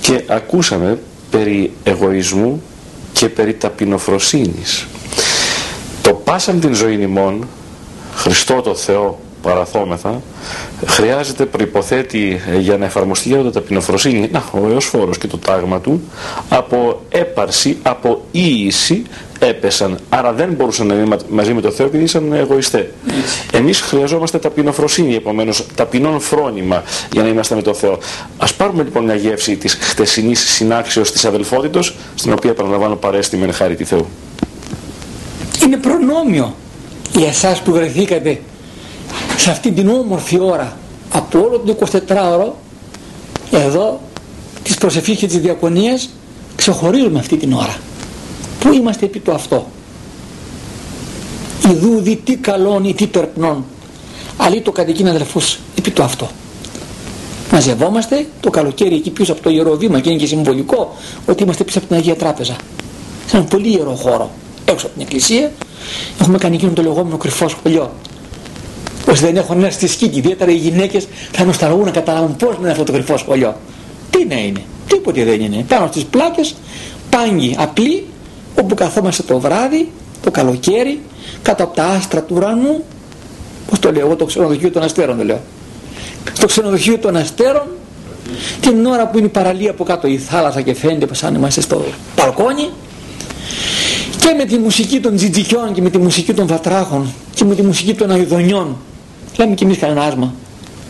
[0.01, 0.99] και ακούσαμε
[1.31, 2.63] περί εγωισμού
[3.19, 4.87] και περί ταπεινοφροσύνης.
[6.03, 7.49] Το πάσαν την ζωή ημών,
[8.15, 10.23] Χριστό το Θεό παραθόμεθα,
[10.87, 15.39] χρειάζεται, προϋποθέτει ε, για να εφαρμοστεί για το ταπεινοφροσύνη, να, ο έως φόρος και το
[15.39, 16.01] τάγμα του,
[16.49, 19.03] από έπαρση, από ίηση
[19.39, 19.99] έπεσαν.
[20.09, 22.93] Άρα δεν μπορούσαν να είναι μαζί με το Θεό επειδή ήσαν εγωιστέ.
[23.53, 26.83] Εμείς χρειαζόμαστε ταπεινοφροσύνη, επομένως ταπεινών φρόνημα
[27.13, 27.99] για να είμαστε με το Θεό.
[28.39, 33.53] Ας πάρουμε λοιπόν μια γεύση της χτεσινής συνάξεως της αδελφότητος, στην οποία επαναλαμβάνω παρέστη με
[33.53, 34.07] χάρη τη Θεού.
[35.65, 36.55] Είναι προνόμιο
[37.13, 38.41] για εσάς που βρεθήκατε
[39.37, 40.77] σε αυτή την όμορφη ώρα
[41.13, 41.77] από όλο το
[42.09, 42.53] 24ωρο
[43.51, 44.01] εδώ
[44.63, 46.09] της προσευχής και της διακονίας
[46.57, 47.77] ξεχωρίζουμε αυτή την ώρα.
[48.61, 49.67] Που είμαστε επί του αυτό;
[51.71, 53.65] Ιδού δι τι καλόν ή τι τερπνών
[54.37, 56.29] αλλή το κατοικίν αδελφούς επί του αυτό.
[57.53, 60.95] Μαζευόμαστε το καλοκαίρι εκεί πίσω από το ιερό βήμα και είναι και συμβολικό
[61.27, 62.57] ότι είμαστε πίσω από την Αγία Τράπεζα.
[63.27, 64.31] Σε έναν πολύ ιερό χώρο
[64.65, 65.53] έξω από την εκκλησία
[66.21, 67.91] έχουμε κάνει εκείνο το λεγόμενο κρυφό σχολείο
[69.11, 72.71] Όσοι δεν έχουν ένα στη σκήτη, ιδιαίτερα οι γυναίκες θα νοσταλγούν να καταλάβουν πώς είναι
[72.71, 73.57] αυτό το κρυφό σχολείο.
[74.11, 75.65] Τι να είναι, τίποτε δεν είναι.
[75.69, 76.41] Πάνω στις πλάκε,
[77.11, 78.07] πάγκοι απλοί,
[78.59, 79.91] όπου καθόμαστε το βράδυ,
[80.23, 81.01] το καλοκαίρι,
[81.43, 82.85] κάτω από τα άστρα του ουρανού.
[83.71, 85.41] Πώς το λέω, εγώ το ξενοδοχείο των αστέρων το λέω.
[86.33, 87.67] Στο ξενοδοχείο των αστέρων,
[88.61, 91.85] την ώρα που είναι η παραλία από κάτω η θάλασσα και φαίνεται σαν είμαστε στο
[92.15, 92.71] παλκόνι,
[94.21, 97.63] και με τη μουσική των τζιτζικιών και με τη μουσική των βατράχων και με τη
[97.63, 98.77] μουσική των αειδονιών
[99.39, 100.35] λέμε κι εμείς κανένα άσμα.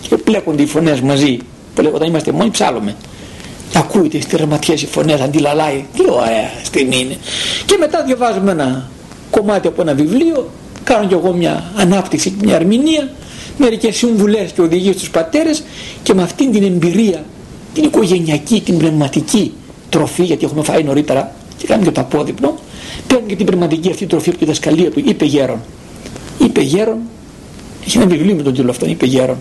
[0.09, 1.39] Και πλέκονται οι φωνές μαζί.
[1.75, 2.95] Που λέγω όταν είμαστε μόνοι ψάλλουμε
[3.71, 5.85] και ακούγεται στις τερματιές οι φωνές αντιλαλάει.
[5.97, 7.17] Τι ωραία στιγμή είναι
[7.67, 8.91] και μετά διαβάζουμε ένα
[9.31, 10.51] κομμάτι από ένα βιβλίο.
[10.85, 13.11] Κάνω κι εγώ μια ανάπτυξη μια ερμηνεία.
[13.59, 15.63] Μερικές συμβουλές και οδηγίες στους πατέρες.
[16.03, 17.25] Και με αυτήν την εμπειρία
[17.75, 19.53] την οικογενειακή, την πνευματική
[19.89, 22.59] τροφή γιατί έχουμε φάει νωρίτερα και κάνουμε και το απόδειπνο
[23.07, 25.61] παίρνει και την πνευματική αυτή τροφή από τη δασκαλία του είπε γέρον.
[26.39, 26.99] Είπε γέρον
[27.87, 29.37] έχει ένα βιβλίο με τον τίτλο αυτό, είπε γέρον.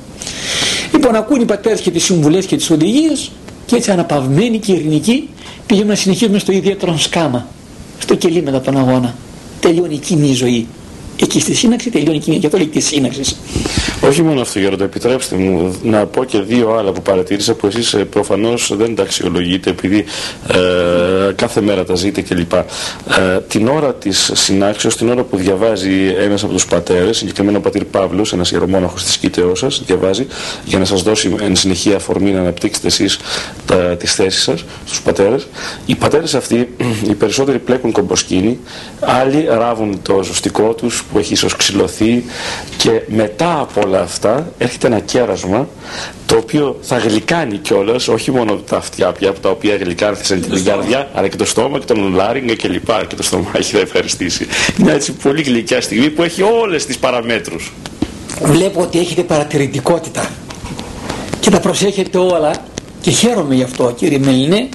[0.94, 3.32] Λοιπόν, ακούν οι πατέρες και τις συμβουλές και τις οδηγίες
[3.66, 5.30] και έτσι αναπαυμένοι και ειρηνικοί
[5.66, 7.48] πηγαίνουν να συνεχίσουμε στο ιδιαίτερο σκάμα,
[8.00, 9.16] στο κελί μετά τον αγώνα.
[9.60, 10.68] Τελειώνει η κοινή ζωή.
[11.26, 13.36] Εκεί στη σύναξη τελειώνει η κοινή, και αυτό λέει της σύναξης.
[14.02, 17.94] Όχι μόνο αυτό Γιώργο, επιτρέψτε μου να πω και δύο άλλα που παρατήρησα που εσείς
[17.94, 20.06] ε, προφανώς δεν τα αξιολογείτε επειδή
[20.48, 22.54] ε, κάθε μέρα τα ζείτε κλπ.
[22.54, 22.64] Ε,
[23.48, 27.86] την ώρα της συνάξεως, την ώρα που διαβάζει ένας από τους πατέρες, συγκεκριμένα ο πατήρ
[27.86, 30.28] Παύλος, ένας ιερομόναχος της Κήτεώς σας, διαβάζει
[30.66, 33.20] για να σας δώσει εν συνεχεία αφορμή να αναπτύξετε εσείς
[33.66, 35.48] τα, τις θέσεις σας στους πατέρες.
[35.86, 36.76] Οι πατέρες αυτοί,
[37.10, 38.60] οι περισσότεροι πλέκουν κομποσκίνη,
[39.00, 42.24] άλλοι ράβουν το ζωστικό τους που έχει ίσως ξυλωθεί
[42.78, 45.68] και μετά από όλα αυτά έρχεται ένα κέρασμα
[46.26, 51.10] το οποίο θα γλυκάνει κιόλας, όχι μόνο τα αυτιά πια τα οποία γλυκάνθησαν την καρδιά,
[51.14, 53.06] αλλά και το στόμα και τον λάριγκα και λοιπά.
[53.08, 54.48] Και το στομάχι θα ευχαριστήσει.
[54.80, 57.74] Είναι έτσι πολύ γλυκιά στιγμή που έχει όλες τις παραμέτρους.
[58.42, 60.30] Βλέπω ότι έχετε παρατηρητικότητα
[61.40, 62.52] και τα προσέχετε όλα
[63.02, 64.70] και χαίρομαι γι' αυτό κύριε Μελινέ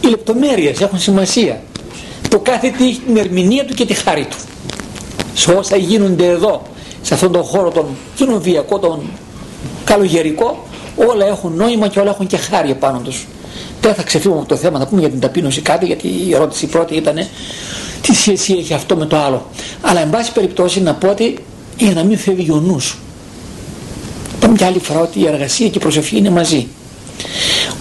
[0.00, 1.62] οι λεπτομέρειες έχουν σημασία
[2.28, 4.36] το κάθε τι έχει την ερμηνεία του και τη χάρη του
[5.34, 6.62] σε όσα γίνονται εδώ
[7.02, 9.02] σε αυτόν τον χώρο τον κοινοβιακό τον
[9.84, 10.66] καλογερικό
[10.96, 13.26] όλα έχουν νόημα και όλα έχουν και χάρη επάνω τους.
[13.80, 16.66] Δεν θα ξεφύγουμε από το θέμα να πούμε για την ταπείνωση κάτι γιατί η ερώτηση
[16.66, 17.16] πρώτη ήταν
[18.00, 19.46] τι σχέση έχει αυτό με το άλλο.
[19.80, 21.38] Αλλά εν πάση περιπτώσει να πω ότι
[21.76, 22.98] για να μην φεύγει ο νους
[24.44, 26.66] είπαμε και άλλη φορά ότι η εργασία και η προσευχή είναι μαζί.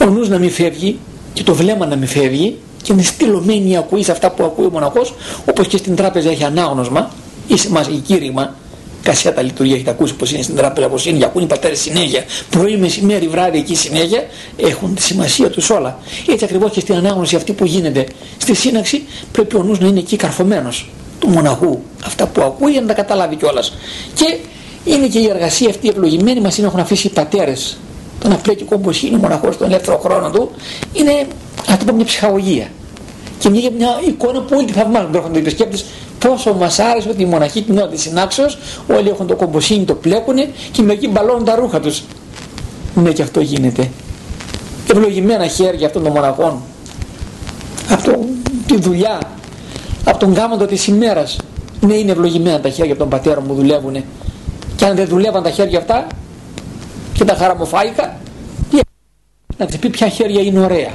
[0.01, 0.99] Ο νους να μην φεύγει
[1.33, 4.69] και το βλέμμα να μην φεύγει και είναι στυλωμένη ακούει σε αυτά που ακούει ο
[4.69, 5.13] μοναχός
[5.49, 7.11] όπως και στην τράπεζα έχει ανάγνωσμα
[7.53, 8.55] ή σε μας κήρυγμα.
[9.03, 12.23] Κασέτα λειτουργία έχετε ακούσει πως είναι στην τράπεζα πως είναι και ακούνε οι πατέρες συνέχεια.
[12.49, 14.23] Πρωί, μεσημέρι, βράδυ εκεί συνέχεια
[14.57, 15.99] έχουν τη σημασία τους όλα.
[16.27, 19.99] Έτσι ακριβώς και στην ανάγνωση αυτή που γίνεται στη σύναξη πρέπει ο νους να είναι
[19.99, 20.89] εκεί καρφωμένος
[21.19, 21.79] του μοναχού.
[22.05, 23.73] Αυτά που ακούει για να τα καταλάβει κιόλας.
[24.13, 24.37] και
[24.85, 26.39] είναι και η εργασία αυτή ευλογημένη.
[26.39, 27.77] Μας είναι έχουν αφήσει οι πατέρες.
[28.19, 30.51] Το να πλέκει κόμπος είναι ο μοναχός στον ελεύθερο χρόνο του.
[30.93, 31.27] Είναι
[31.67, 32.67] να το πω μια ψυχαγωγία.
[33.39, 35.15] Και μια, μια εικόνα που όλοι τη θαυμάζουν.
[35.15, 35.85] Έρχονται οι επισκέπτες
[36.27, 38.57] πόσο μα άρεσε ότι οι μοναχοί την ώρα της συνάξεως
[38.87, 42.03] όλοι έχουν το κομποσίνι, το πλέκουνε και μερικοί μπαλώνουν τα ρούχα τους.
[42.95, 43.89] Ναι, και αυτό γίνεται.
[44.91, 46.61] Ευλογημένα χέρια αυτών των μοναχών
[47.89, 48.19] από το,
[48.65, 49.19] τη δουλειά,
[50.03, 51.37] από τον γάμοντο της ημέρας.
[51.79, 54.03] Ναι, είναι ευλογημένα τα χέρια από τον πατέρα μου που δουλεύουν.
[54.75, 56.07] Και αν δεν δουλεύαν τα χέρια αυτά
[57.13, 58.17] και τα χαραμοφάικα,
[59.57, 60.91] να τη πει ποια χέρια είναι ωραία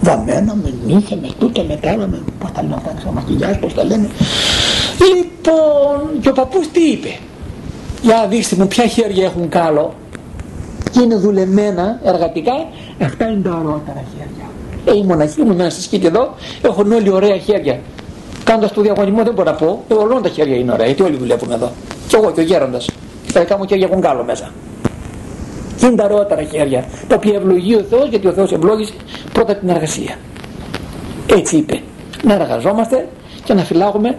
[0.00, 3.56] βαμμένα με νύχια, με τούτα, με τα άλλα, με πώς τα λένε αυτά, με μακιγιάζ,
[3.56, 4.08] πώς τα λένε.
[4.98, 7.08] Λοιπόν, και ο παππούς τι είπε;
[8.02, 9.94] Για δείξτε μου ποια χέρια έχουν κάλο
[10.90, 12.52] και είναι δουλεμένα εργατικά,
[13.02, 14.46] αυτά είναι τα ωραιότερα χέρια.
[14.84, 17.78] Ε, οι μοναχοί μου μέσα στη σκήτη εδώ έχουν όλοι ωραία χέρια.
[18.44, 21.16] Κάνοντας το διαγωνισμό δεν μπορώ να πω, ε, όλων τα χέρια είναι ωραία, γιατί όλοι
[21.16, 21.70] δουλεύουν εδώ.
[22.08, 22.90] Και εγώ και ο γέροντας.
[23.26, 24.50] Και τα δικά μου χέρια έχουν κάλο μέσα
[25.80, 26.84] και είναι τα ροότερα χέρια.
[27.08, 28.92] Τα οποία ευλογεί ο Θεός γιατί ο Θεός ευλόγησε
[29.32, 30.16] πρώτα την εργασία.
[31.26, 31.80] Έτσι είπε.
[32.22, 33.08] Να εργαζόμαστε
[33.44, 34.14] και να φυλάγουμε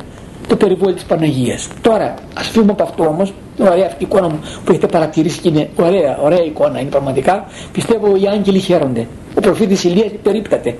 [0.47, 1.67] το περιβόλι της Παναγίας.
[1.81, 3.33] Τώρα ας φύγουμε από αυτό όμως.
[3.59, 7.45] Ωραία αυτή η εικόνα μου που έχετε παρατηρήσει και είναι ωραία, ωραία εικόνα είναι πραγματικά.
[7.71, 9.07] Πιστεύω οι άγγελοι χαίρονται.
[9.35, 10.75] Ο προφήτης Ηλίας περίπταται.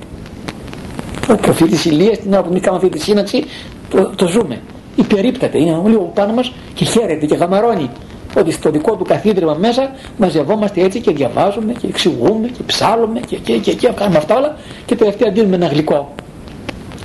[1.30, 3.44] Ο προφήτης Ηλίας την ώρα που μην κάνουμε αυτή τη σύναξη
[3.90, 4.62] το, το ζούμε.
[4.96, 5.58] Υπερίπταται.
[5.58, 7.90] Είναι λίγο πάνω μας και χαίρεται και γαμαρώνει
[8.38, 13.36] ότι στο δικό του καθίδρυμα μέσα μαζευόμαστε έτσι και διαβάζουμε και εξηγούμε και ψάλουμε και,
[13.38, 14.56] και, και, και κάνουμε αυτά όλα
[14.86, 16.14] και τελευταία δίνουμε ένα γλυκό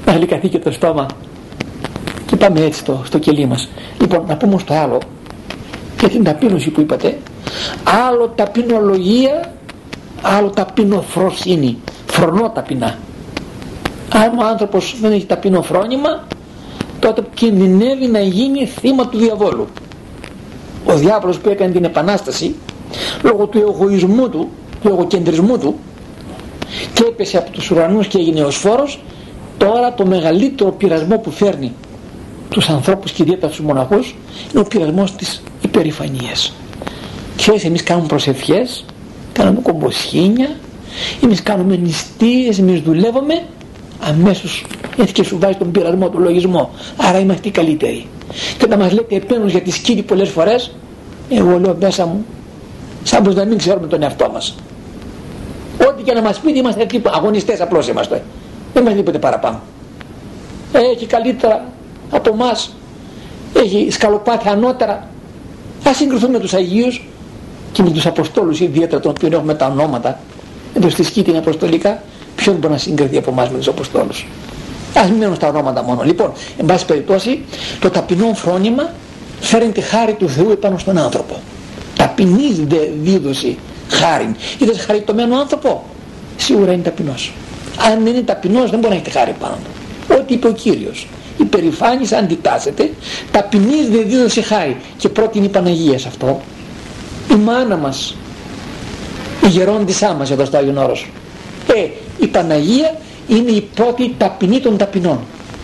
[0.06, 1.06] να γλυκαθεί και το στόμα
[2.26, 3.68] και πάμε έτσι στο, στο κελί μας.
[4.00, 4.98] Λοιπόν να πούμε στο άλλο
[6.00, 7.18] για την ταπείνωση που είπατε
[8.08, 9.52] άλλο ταπεινολογία
[10.22, 12.98] άλλο ταπεινοφροσύνη φρονό ταπεινά.
[14.12, 16.24] Αν ο άνθρωπος δεν έχει ταπεινό φρόνημα
[16.98, 19.66] τότε κινδυνεύει να γίνει θύμα του διαβόλου
[20.86, 22.54] ο διάβολος που έκανε την επανάσταση
[23.22, 24.48] λόγω του εγωισμού του,
[24.82, 25.74] του εγωκεντρισμού του
[26.92, 29.00] και έπεσε από τους ουρανούς και έγινε ως φόρος
[29.58, 31.72] τώρα το μεγαλύτερο πειρασμό που φέρνει
[32.48, 34.16] τους ανθρώπους και ιδιαίτερα τους μοναχούς
[34.50, 36.52] είναι ο πειρασμός της υπερηφανίας.
[37.36, 38.84] Ξέρεις εμείς κάνουμε προσευχές
[39.32, 40.48] κάνουμε κομποσχήνια
[41.22, 43.42] εμείς κάνουμε νηστείες εμείς δουλεύουμε
[44.00, 44.64] αμέσως
[44.98, 46.70] έτσι και σου βάζει τον πειρασμό του λογισμό.
[46.96, 48.06] Άρα είμαστε οι καλύτεροι
[48.58, 50.70] και όταν μας λέτε επένους για τη σκήτη πολλές φορές
[51.30, 52.24] εγώ λέω μέσα μου
[53.02, 54.54] σαν πως να μην ξέρουμε τον εαυτό μας.
[55.88, 58.22] Ό,τι και να μας πείτε είμαστε τύπου αγωνιστές απλώς είμαστε.
[58.74, 59.60] Δεν μας τίποτε παραπάνω.
[60.72, 61.64] Έχει καλύτερα
[62.10, 62.56] από εμά,
[63.52, 65.08] έχει σκαλοπάτια ανώτερα.
[65.84, 67.08] Ας συγκριθούμε με τους Αγίους
[67.72, 70.18] και με τους Αποστόλους ιδιαίτερα των οποίων έχουμε τα ονόματα
[70.74, 72.02] εδώ στη σκήτη είναι αποστολικά.
[72.36, 74.26] Ποιον μπορεί να συγκριθεί από εμάς με τους Αποστόλους
[74.96, 76.02] ας μην μένουν στα ονόματα μόνο.
[76.02, 77.40] Λοιπόν εν πάση περιπτώσει
[77.80, 78.92] το ταπεινό φρόνημα
[79.40, 81.40] φέρνει τη χάρη του Θεού επάνω στον άνθρωπο.
[81.96, 85.84] Ταπεινή δε δίδωση χάρη είδες χαριτωμένο άνθρωπο;
[86.36, 87.32] Σίγουρα είναι ταπεινός.
[87.90, 89.70] Αν δεν είναι ταπεινός δεν μπορεί να έχει τη χάρη πάνω του.
[90.14, 91.06] Ό,τι είπε ο Κύριος.
[91.38, 92.90] Η περηφάνης αντιτάσσεται
[93.30, 96.40] ταπεινής δε δίδωση χάρη και πρώτη είναι η Παναγία σε αυτό.
[97.30, 98.16] Η μάνα μας
[99.44, 101.08] η γερόντισά μας εδώ στο Άγιον Όρος.
[101.74, 101.86] Ε,
[102.24, 102.94] η Παναγία
[103.28, 105.18] είναι η πρώτη ταπεινή των ταπεινών.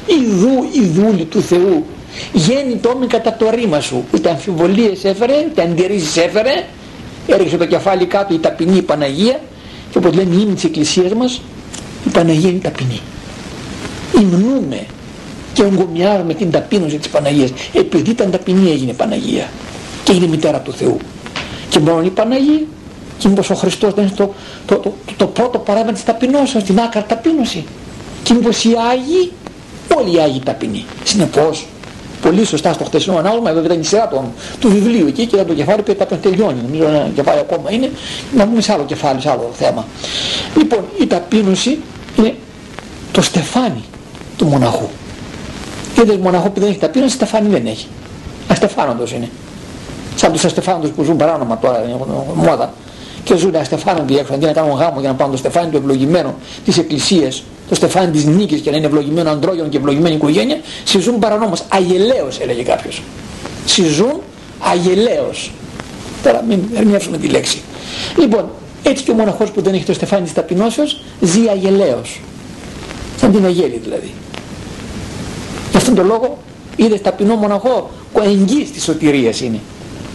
[0.06, 1.84] Ιδού η δούλη του Θεού.
[2.32, 4.04] Γέννη το όμοι κατά το ρήμα σου.
[4.14, 6.64] Είτε αμφιβολίες έφερε είτε αντιρρήσεις έφερε.
[7.26, 9.40] Έριξε το κεφάλι κάτω η ταπεινή η Παναγία.
[9.90, 11.40] Και όπως λένε οι ύμνοι της Εκκλησίας μας
[12.06, 13.00] η Παναγία είναι ταπεινή.
[14.20, 14.86] Υμνούμε
[15.52, 17.50] και ογκομιάζουμε την ταπείνωση της Παναγίας.
[17.72, 19.48] Επειδή ήταν ταπεινή έγινε Παναγία.
[20.04, 20.96] Και είναι μητέρα του Θεού.
[21.68, 22.60] Και μόνο η Παναγία
[23.22, 24.34] και μήπως ο Χριστός δεν είναι το,
[24.66, 27.64] το, το, το, πρώτο παράδειγμα της ταπεινώσεως, την άκρα ταπείνωση.
[28.22, 29.32] Και μήπως οι Άγιοι,
[29.96, 30.84] όλοι οι Άγιοι ταπεινοί.
[31.04, 31.66] Συνεπώς,
[32.22, 35.46] πολύ σωστά στο χτεσινό ανάγνωσμα, βέβαια ήταν η σειρά του, του βιβλίου εκεί και ήταν
[35.46, 36.60] το κεφάλι που τα τελειώνει.
[36.62, 37.90] Νομίζω ένα κεφάλι ακόμα είναι,
[38.36, 39.86] να πούμε σε άλλο κεφάλι, σε άλλο θέμα.
[40.56, 41.78] Λοιπόν, η ταπείνωση
[42.18, 42.34] είναι
[43.12, 43.84] το στεφάνι
[44.36, 44.88] του μοναχού.
[46.02, 47.86] Είδες μοναχός που δεν έχει ταπείνωση, στεφάνι δεν έχει.
[48.48, 49.30] Αστεφάνοντος είναι.
[50.16, 51.96] Σαν τους αστεφάνοντος που ζουν παράνομα τώρα, είναι
[52.34, 52.72] μόδα.
[53.24, 56.34] Και ζουν αστεφάνοντοι έξω, αντί να κάνουν γάμο για να πάνε το στεφάνι του ευλογημένο
[56.64, 61.18] της εκκλησίας, το στεφάνι της νίκης και να είναι ευλογημένο αντρόγενο και ευλογημένη οικογένεια, συζούν
[61.18, 61.62] παρανόμως.
[61.68, 63.02] Αγελαίος έλεγε κάποιος.
[63.64, 64.20] Συζούν
[64.58, 65.52] αγελαίος.
[66.22, 67.62] Τώρα μην ερμηνεύσουμε τη λέξη.
[68.18, 68.50] Λοιπόν,
[68.82, 72.20] έτσι και ο μοναχός που δεν έχει το στεφάνι της ταπεινώσεως ζει αγελαίος.
[73.16, 74.12] Σαν την αγέλη δηλαδή.
[75.70, 76.38] Γι' αυτόν τον λόγο
[76.76, 77.90] είδες ταπεινό μοναχό
[78.22, 79.60] εγγύης της σωτηρίας είναι.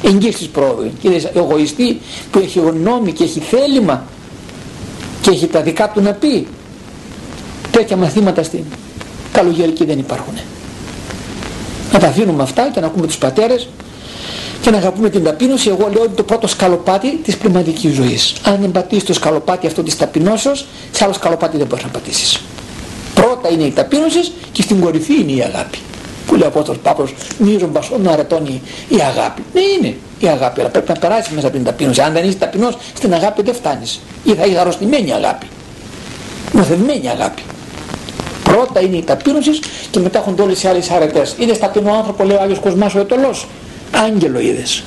[0.03, 0.91] Εγγύης της πρόοδου.
[1.01, 1.99] Και είδες εγωιστή
[2.31, 4.03] που έχει γνώμη και έχει θέλημα
[5.21, 6.47] και έχει τα δικά του να πει.
[7.71, 8.63] Τέτοια μαθήματα στην
[9.31, 10.33] καλογελική δεν υπάρχουν.
[11.93, 13.67] Να τα αφήνουμε αυτά και να ακούμε τους πατέρες
[14.61, 15.69] και να αγαπούμε την ταπείνωση.
[15.69, 18.35] Εγώ λέω ότι το πρώτο σκαλοπάτι της πνευματικής ζωής.
[18.43, 22.41] Αν δεν πατήσεις το σκαλοπάτι αυτό της ταπεινώσεως, σε άλλο σκαλοπάτι δεν μπορείς να πατήσεις.
[23.13, 24.19] Πρώτα είναι η ταπείνωση
[24.51, 25.77] και στην κορυφή είναι η αγάπη.
[26.27, 29.43] Που λέει ο Απόστολος Πάπος, μύρον μπασόν αρετώνει η αγάπη.
[29.53, 32.01] Ναι είναι η αγάπη, αλλά πρέπει να περάσεις μέσα από την ταπείνωση.
[32.01, 33.99] Αν δεν είσαι ταπεινός, στην αγάπη δεν φτάνεις.
[34.23, 35.45] Ή θα είσαι αρρωστημένη αγάπη.
[36.51, 37.41] Νοθευμένη αγάπη.
[38.43, 39.59] Πρώτα είναι η ταπείνωσης
[39.91, 41.35] και μετά έχουν όλες οι άλλες αρετές.
[41.39, 43.47] Είδες ταπεινό άνθρωπο, λέει ο Άγιος Κοσμάς ο Ετωλός.
[43.91, 44.83] Άγγελο είδες.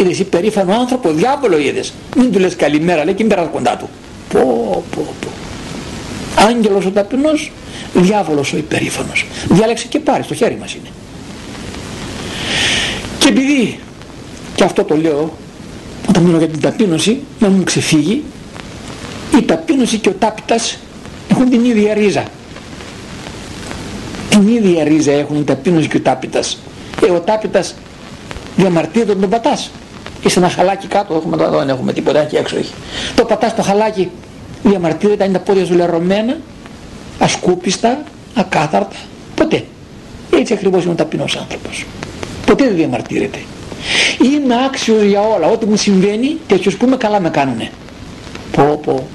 [0.00, 1.92] Είδες υπερήφανο άνθρωπο, διάβολο είδες.
[2.16, 3.88] Μην του λες καλημέρα, λέει και μην περάσεις κοντά του.
[4.32, 4.40] Πω,
[4.94, 5.28] πω, πω
[6.48, 7.52] άγγελος ο ταπεινός,
[7.94, 9.26] διάβολος ο υπερήφανος.
[9.48, 10.88] Διάλεξε και πάρει, στο χέρι μας είναι.
[13.18, 13.78] Και επειδή,
[14.54, 15.36] και αυτό το λέω,
[16.08, 18.22] όταν μιλώ για την ταπείνωση, να μου ξεφύγει,
[19.38, 20.78] η ταπείνωση και ο τάπητας
[21.30, 22.24] έχουν την ίδια ρίζα.
[24.28, 26.58] Την ίδια ρίζα έχουν η ταπείνωση και ο τάπητας.
[27.06, 27.74] Ε, ο τάπητας
[28.56, 29.70] διαμαρτύρεται τον πατάς.
[30.24, 32.72] Είσαι ένα χαλάκι κάτω, έχουμε εδώ, δεν έχουμε τίποτα, εκεί έξω έχει.
[33.14, 34.10] Το πατάς το χαλάκι
[34.62, 36.36] διαμαρτύρεται αν είναι τα πόδια σου λερωμένα,
[37.18, 38.02] ασκούπιστα,
[38.34, 38.96] ακάθαρτα,
[39.34, 39.64] ποτέ.
[40.30, 41.86] Έτσι ακριβώς είναι ο ταπεινός άνθρωπος.
[42.46, 43.38] Ποτέ δεν διαμαρτύρεται.
[44.22, 47.70] Είμαι άξιος για όλα, ό,τι μου συμβαίνει, τέτοιος που είμαι καλά με κάνουνε.
[48.52, 49.06] Πω πω.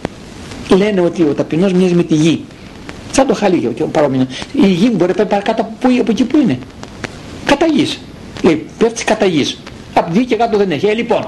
[0.75, 2.45] Λένε ότι ο ταπεινός μοιάζει με τη γη.
[3.11, 4.27] Σαν το χαλί παρόμοιο.
[4.53, 6.59] Η γη μπορεί να πάει κάτω από, από εκεί που είναι.
[7.45, 7.99] Κατά γης.
[8.41, 9.57] Λέει, πέφτεις κατά γης.
[9.93, 10.85] Από τη γη και κάτω δεν έχει.
[10.85, 11.27] Ε, λοιπόν.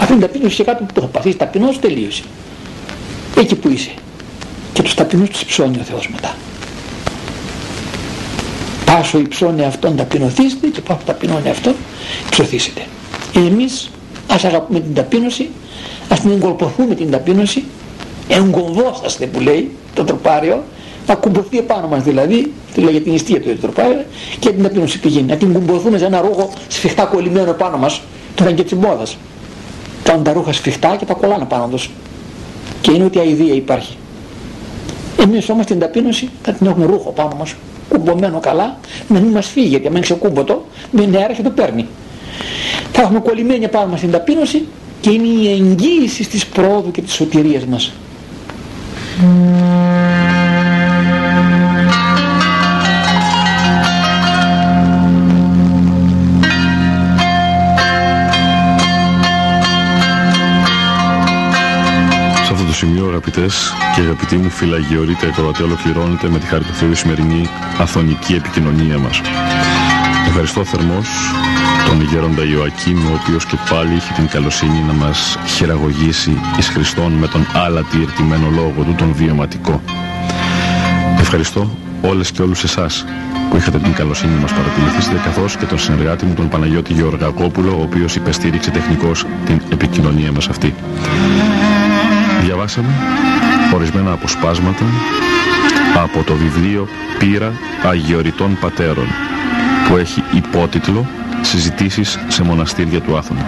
[0.00, 1.36] Αυτή είναι ταπείνωση και κάτω που το έχω παθήσει.
[1.36, 2.22] Ταπεινός τελείωσε
[3.40, 3.90] εκεί που είσαι.
[4.72, 6.34] Και τους ταπεινούς τους ψώνει ο Θεός μετά.
[8.84, 11.74] Πάσο υψώνει αυτόν ταπεινωθήστε και πάσο ταπεινώνει αυτόν
[12.30, 12.80] ψωθήσετε.
[13.34, 13.90] Εμείς
[14.26, 15.48] ας αγαπούμε την ταπείνωση
[16.08, 17.64] ας την εγκολποθούμε την ταπείνωση
[18.28, 20.62] εγκομβόσαστε που λέει το τροπάριο
[21.06, 24.04] να κουμπωθεί επάνω μας δηλαδή τη λέγεται την ιστία του τροπάριο
[24.38, 25.26] και την ταπείνωση πηγαίνει.
[25.26, 28.00] Να την κουμπωθούμε σε ένα ρούχο σφιχτά κολλημένο επάνω μας
[28.34, 29.16] τώρα και της μόδας
[30.02, 31.90] κάνουν τα ρούχα σφιχτά και τα κολλάνε πάνω τους
[32.80, 33.96] και είναι ότι αηδία υπάρχει.
[35.22, 37.54] Εμείς όμως την ταπείνωση θα την έχουμε ρούχο πάνω μας,
[37.88, 41.86] κουμπωμένο καλά, να μην μας φύγει, γιατί αν ξεκούμποτο, με νεάρα και το παίρνει.
[42.92, 44.64] Θα έχουμε κολλημένη πάνω μας την ταπείνωση
[45.00, 47.92] και είναι η εγγύηση της πρόοδου και της σωτηρίας μας.
[62.76, 67.48] Σημείο αγαπητές και αγαπητοί μου φυλαγιορείτε ακροατέ ολοκληρώνεται με τη χάρη του Θεού η σημερινή
[67.78, 69.20] αθωνική επικοινωνία μας.
[70.26, 71.08] Ευχαριστώ θερμός
[71.86, 77.12] τον γέροντα Ιωακήμ, ο οποίος και πάλι είχε την καλοσύνη να μας χειραγωγήσει εις Χριστόν
[77.12, 79.82] με τον άλατη ερτημένο λόγο του, τον βιωματικό.
[81.18, 81.70] Ευχαριστώ
[82.02, 83.04] όλες και όλους εσάς
[83.50, 87.76] που είχατε την καλοσύνη να μας παρακολουθήσετε καθώς και τον συνεργάτη μου τον Παναγιώτη Γεωργακόπουλο
[87.78, 90.74] ο οποίος υπεστήριξε τεχνικώς την επικοινωνία μας αυτή
[92.42, 92.88] διαβάσαμε
[93.74, 94.84] ορισμένα αποσπάσματα
[96.02, 99.06] από το βιβλίο «Πύρα Αγιοριτών Πατέρων»
[99.88, 101.06] που έχει υπότιτλο
[101.40, 103.46] «Συζητήσεις σε μοναστήρια του Άθωνα».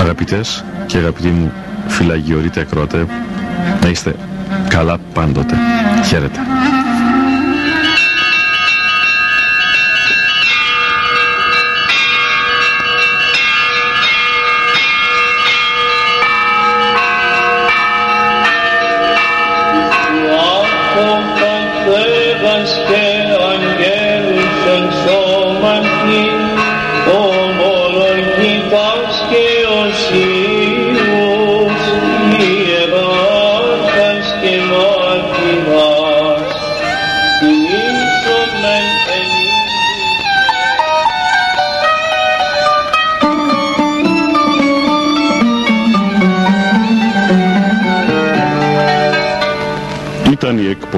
[0.00, 1.52] Αγαπητές και αγαπητοί μου
[1.86, 3.06] φυλαγιορείτε ακροατέ,
[3.82, 4.14] να είστε
[4.68, 5.56] καλά πάντοτε.
[6.06, 6.40] Χαίρετε.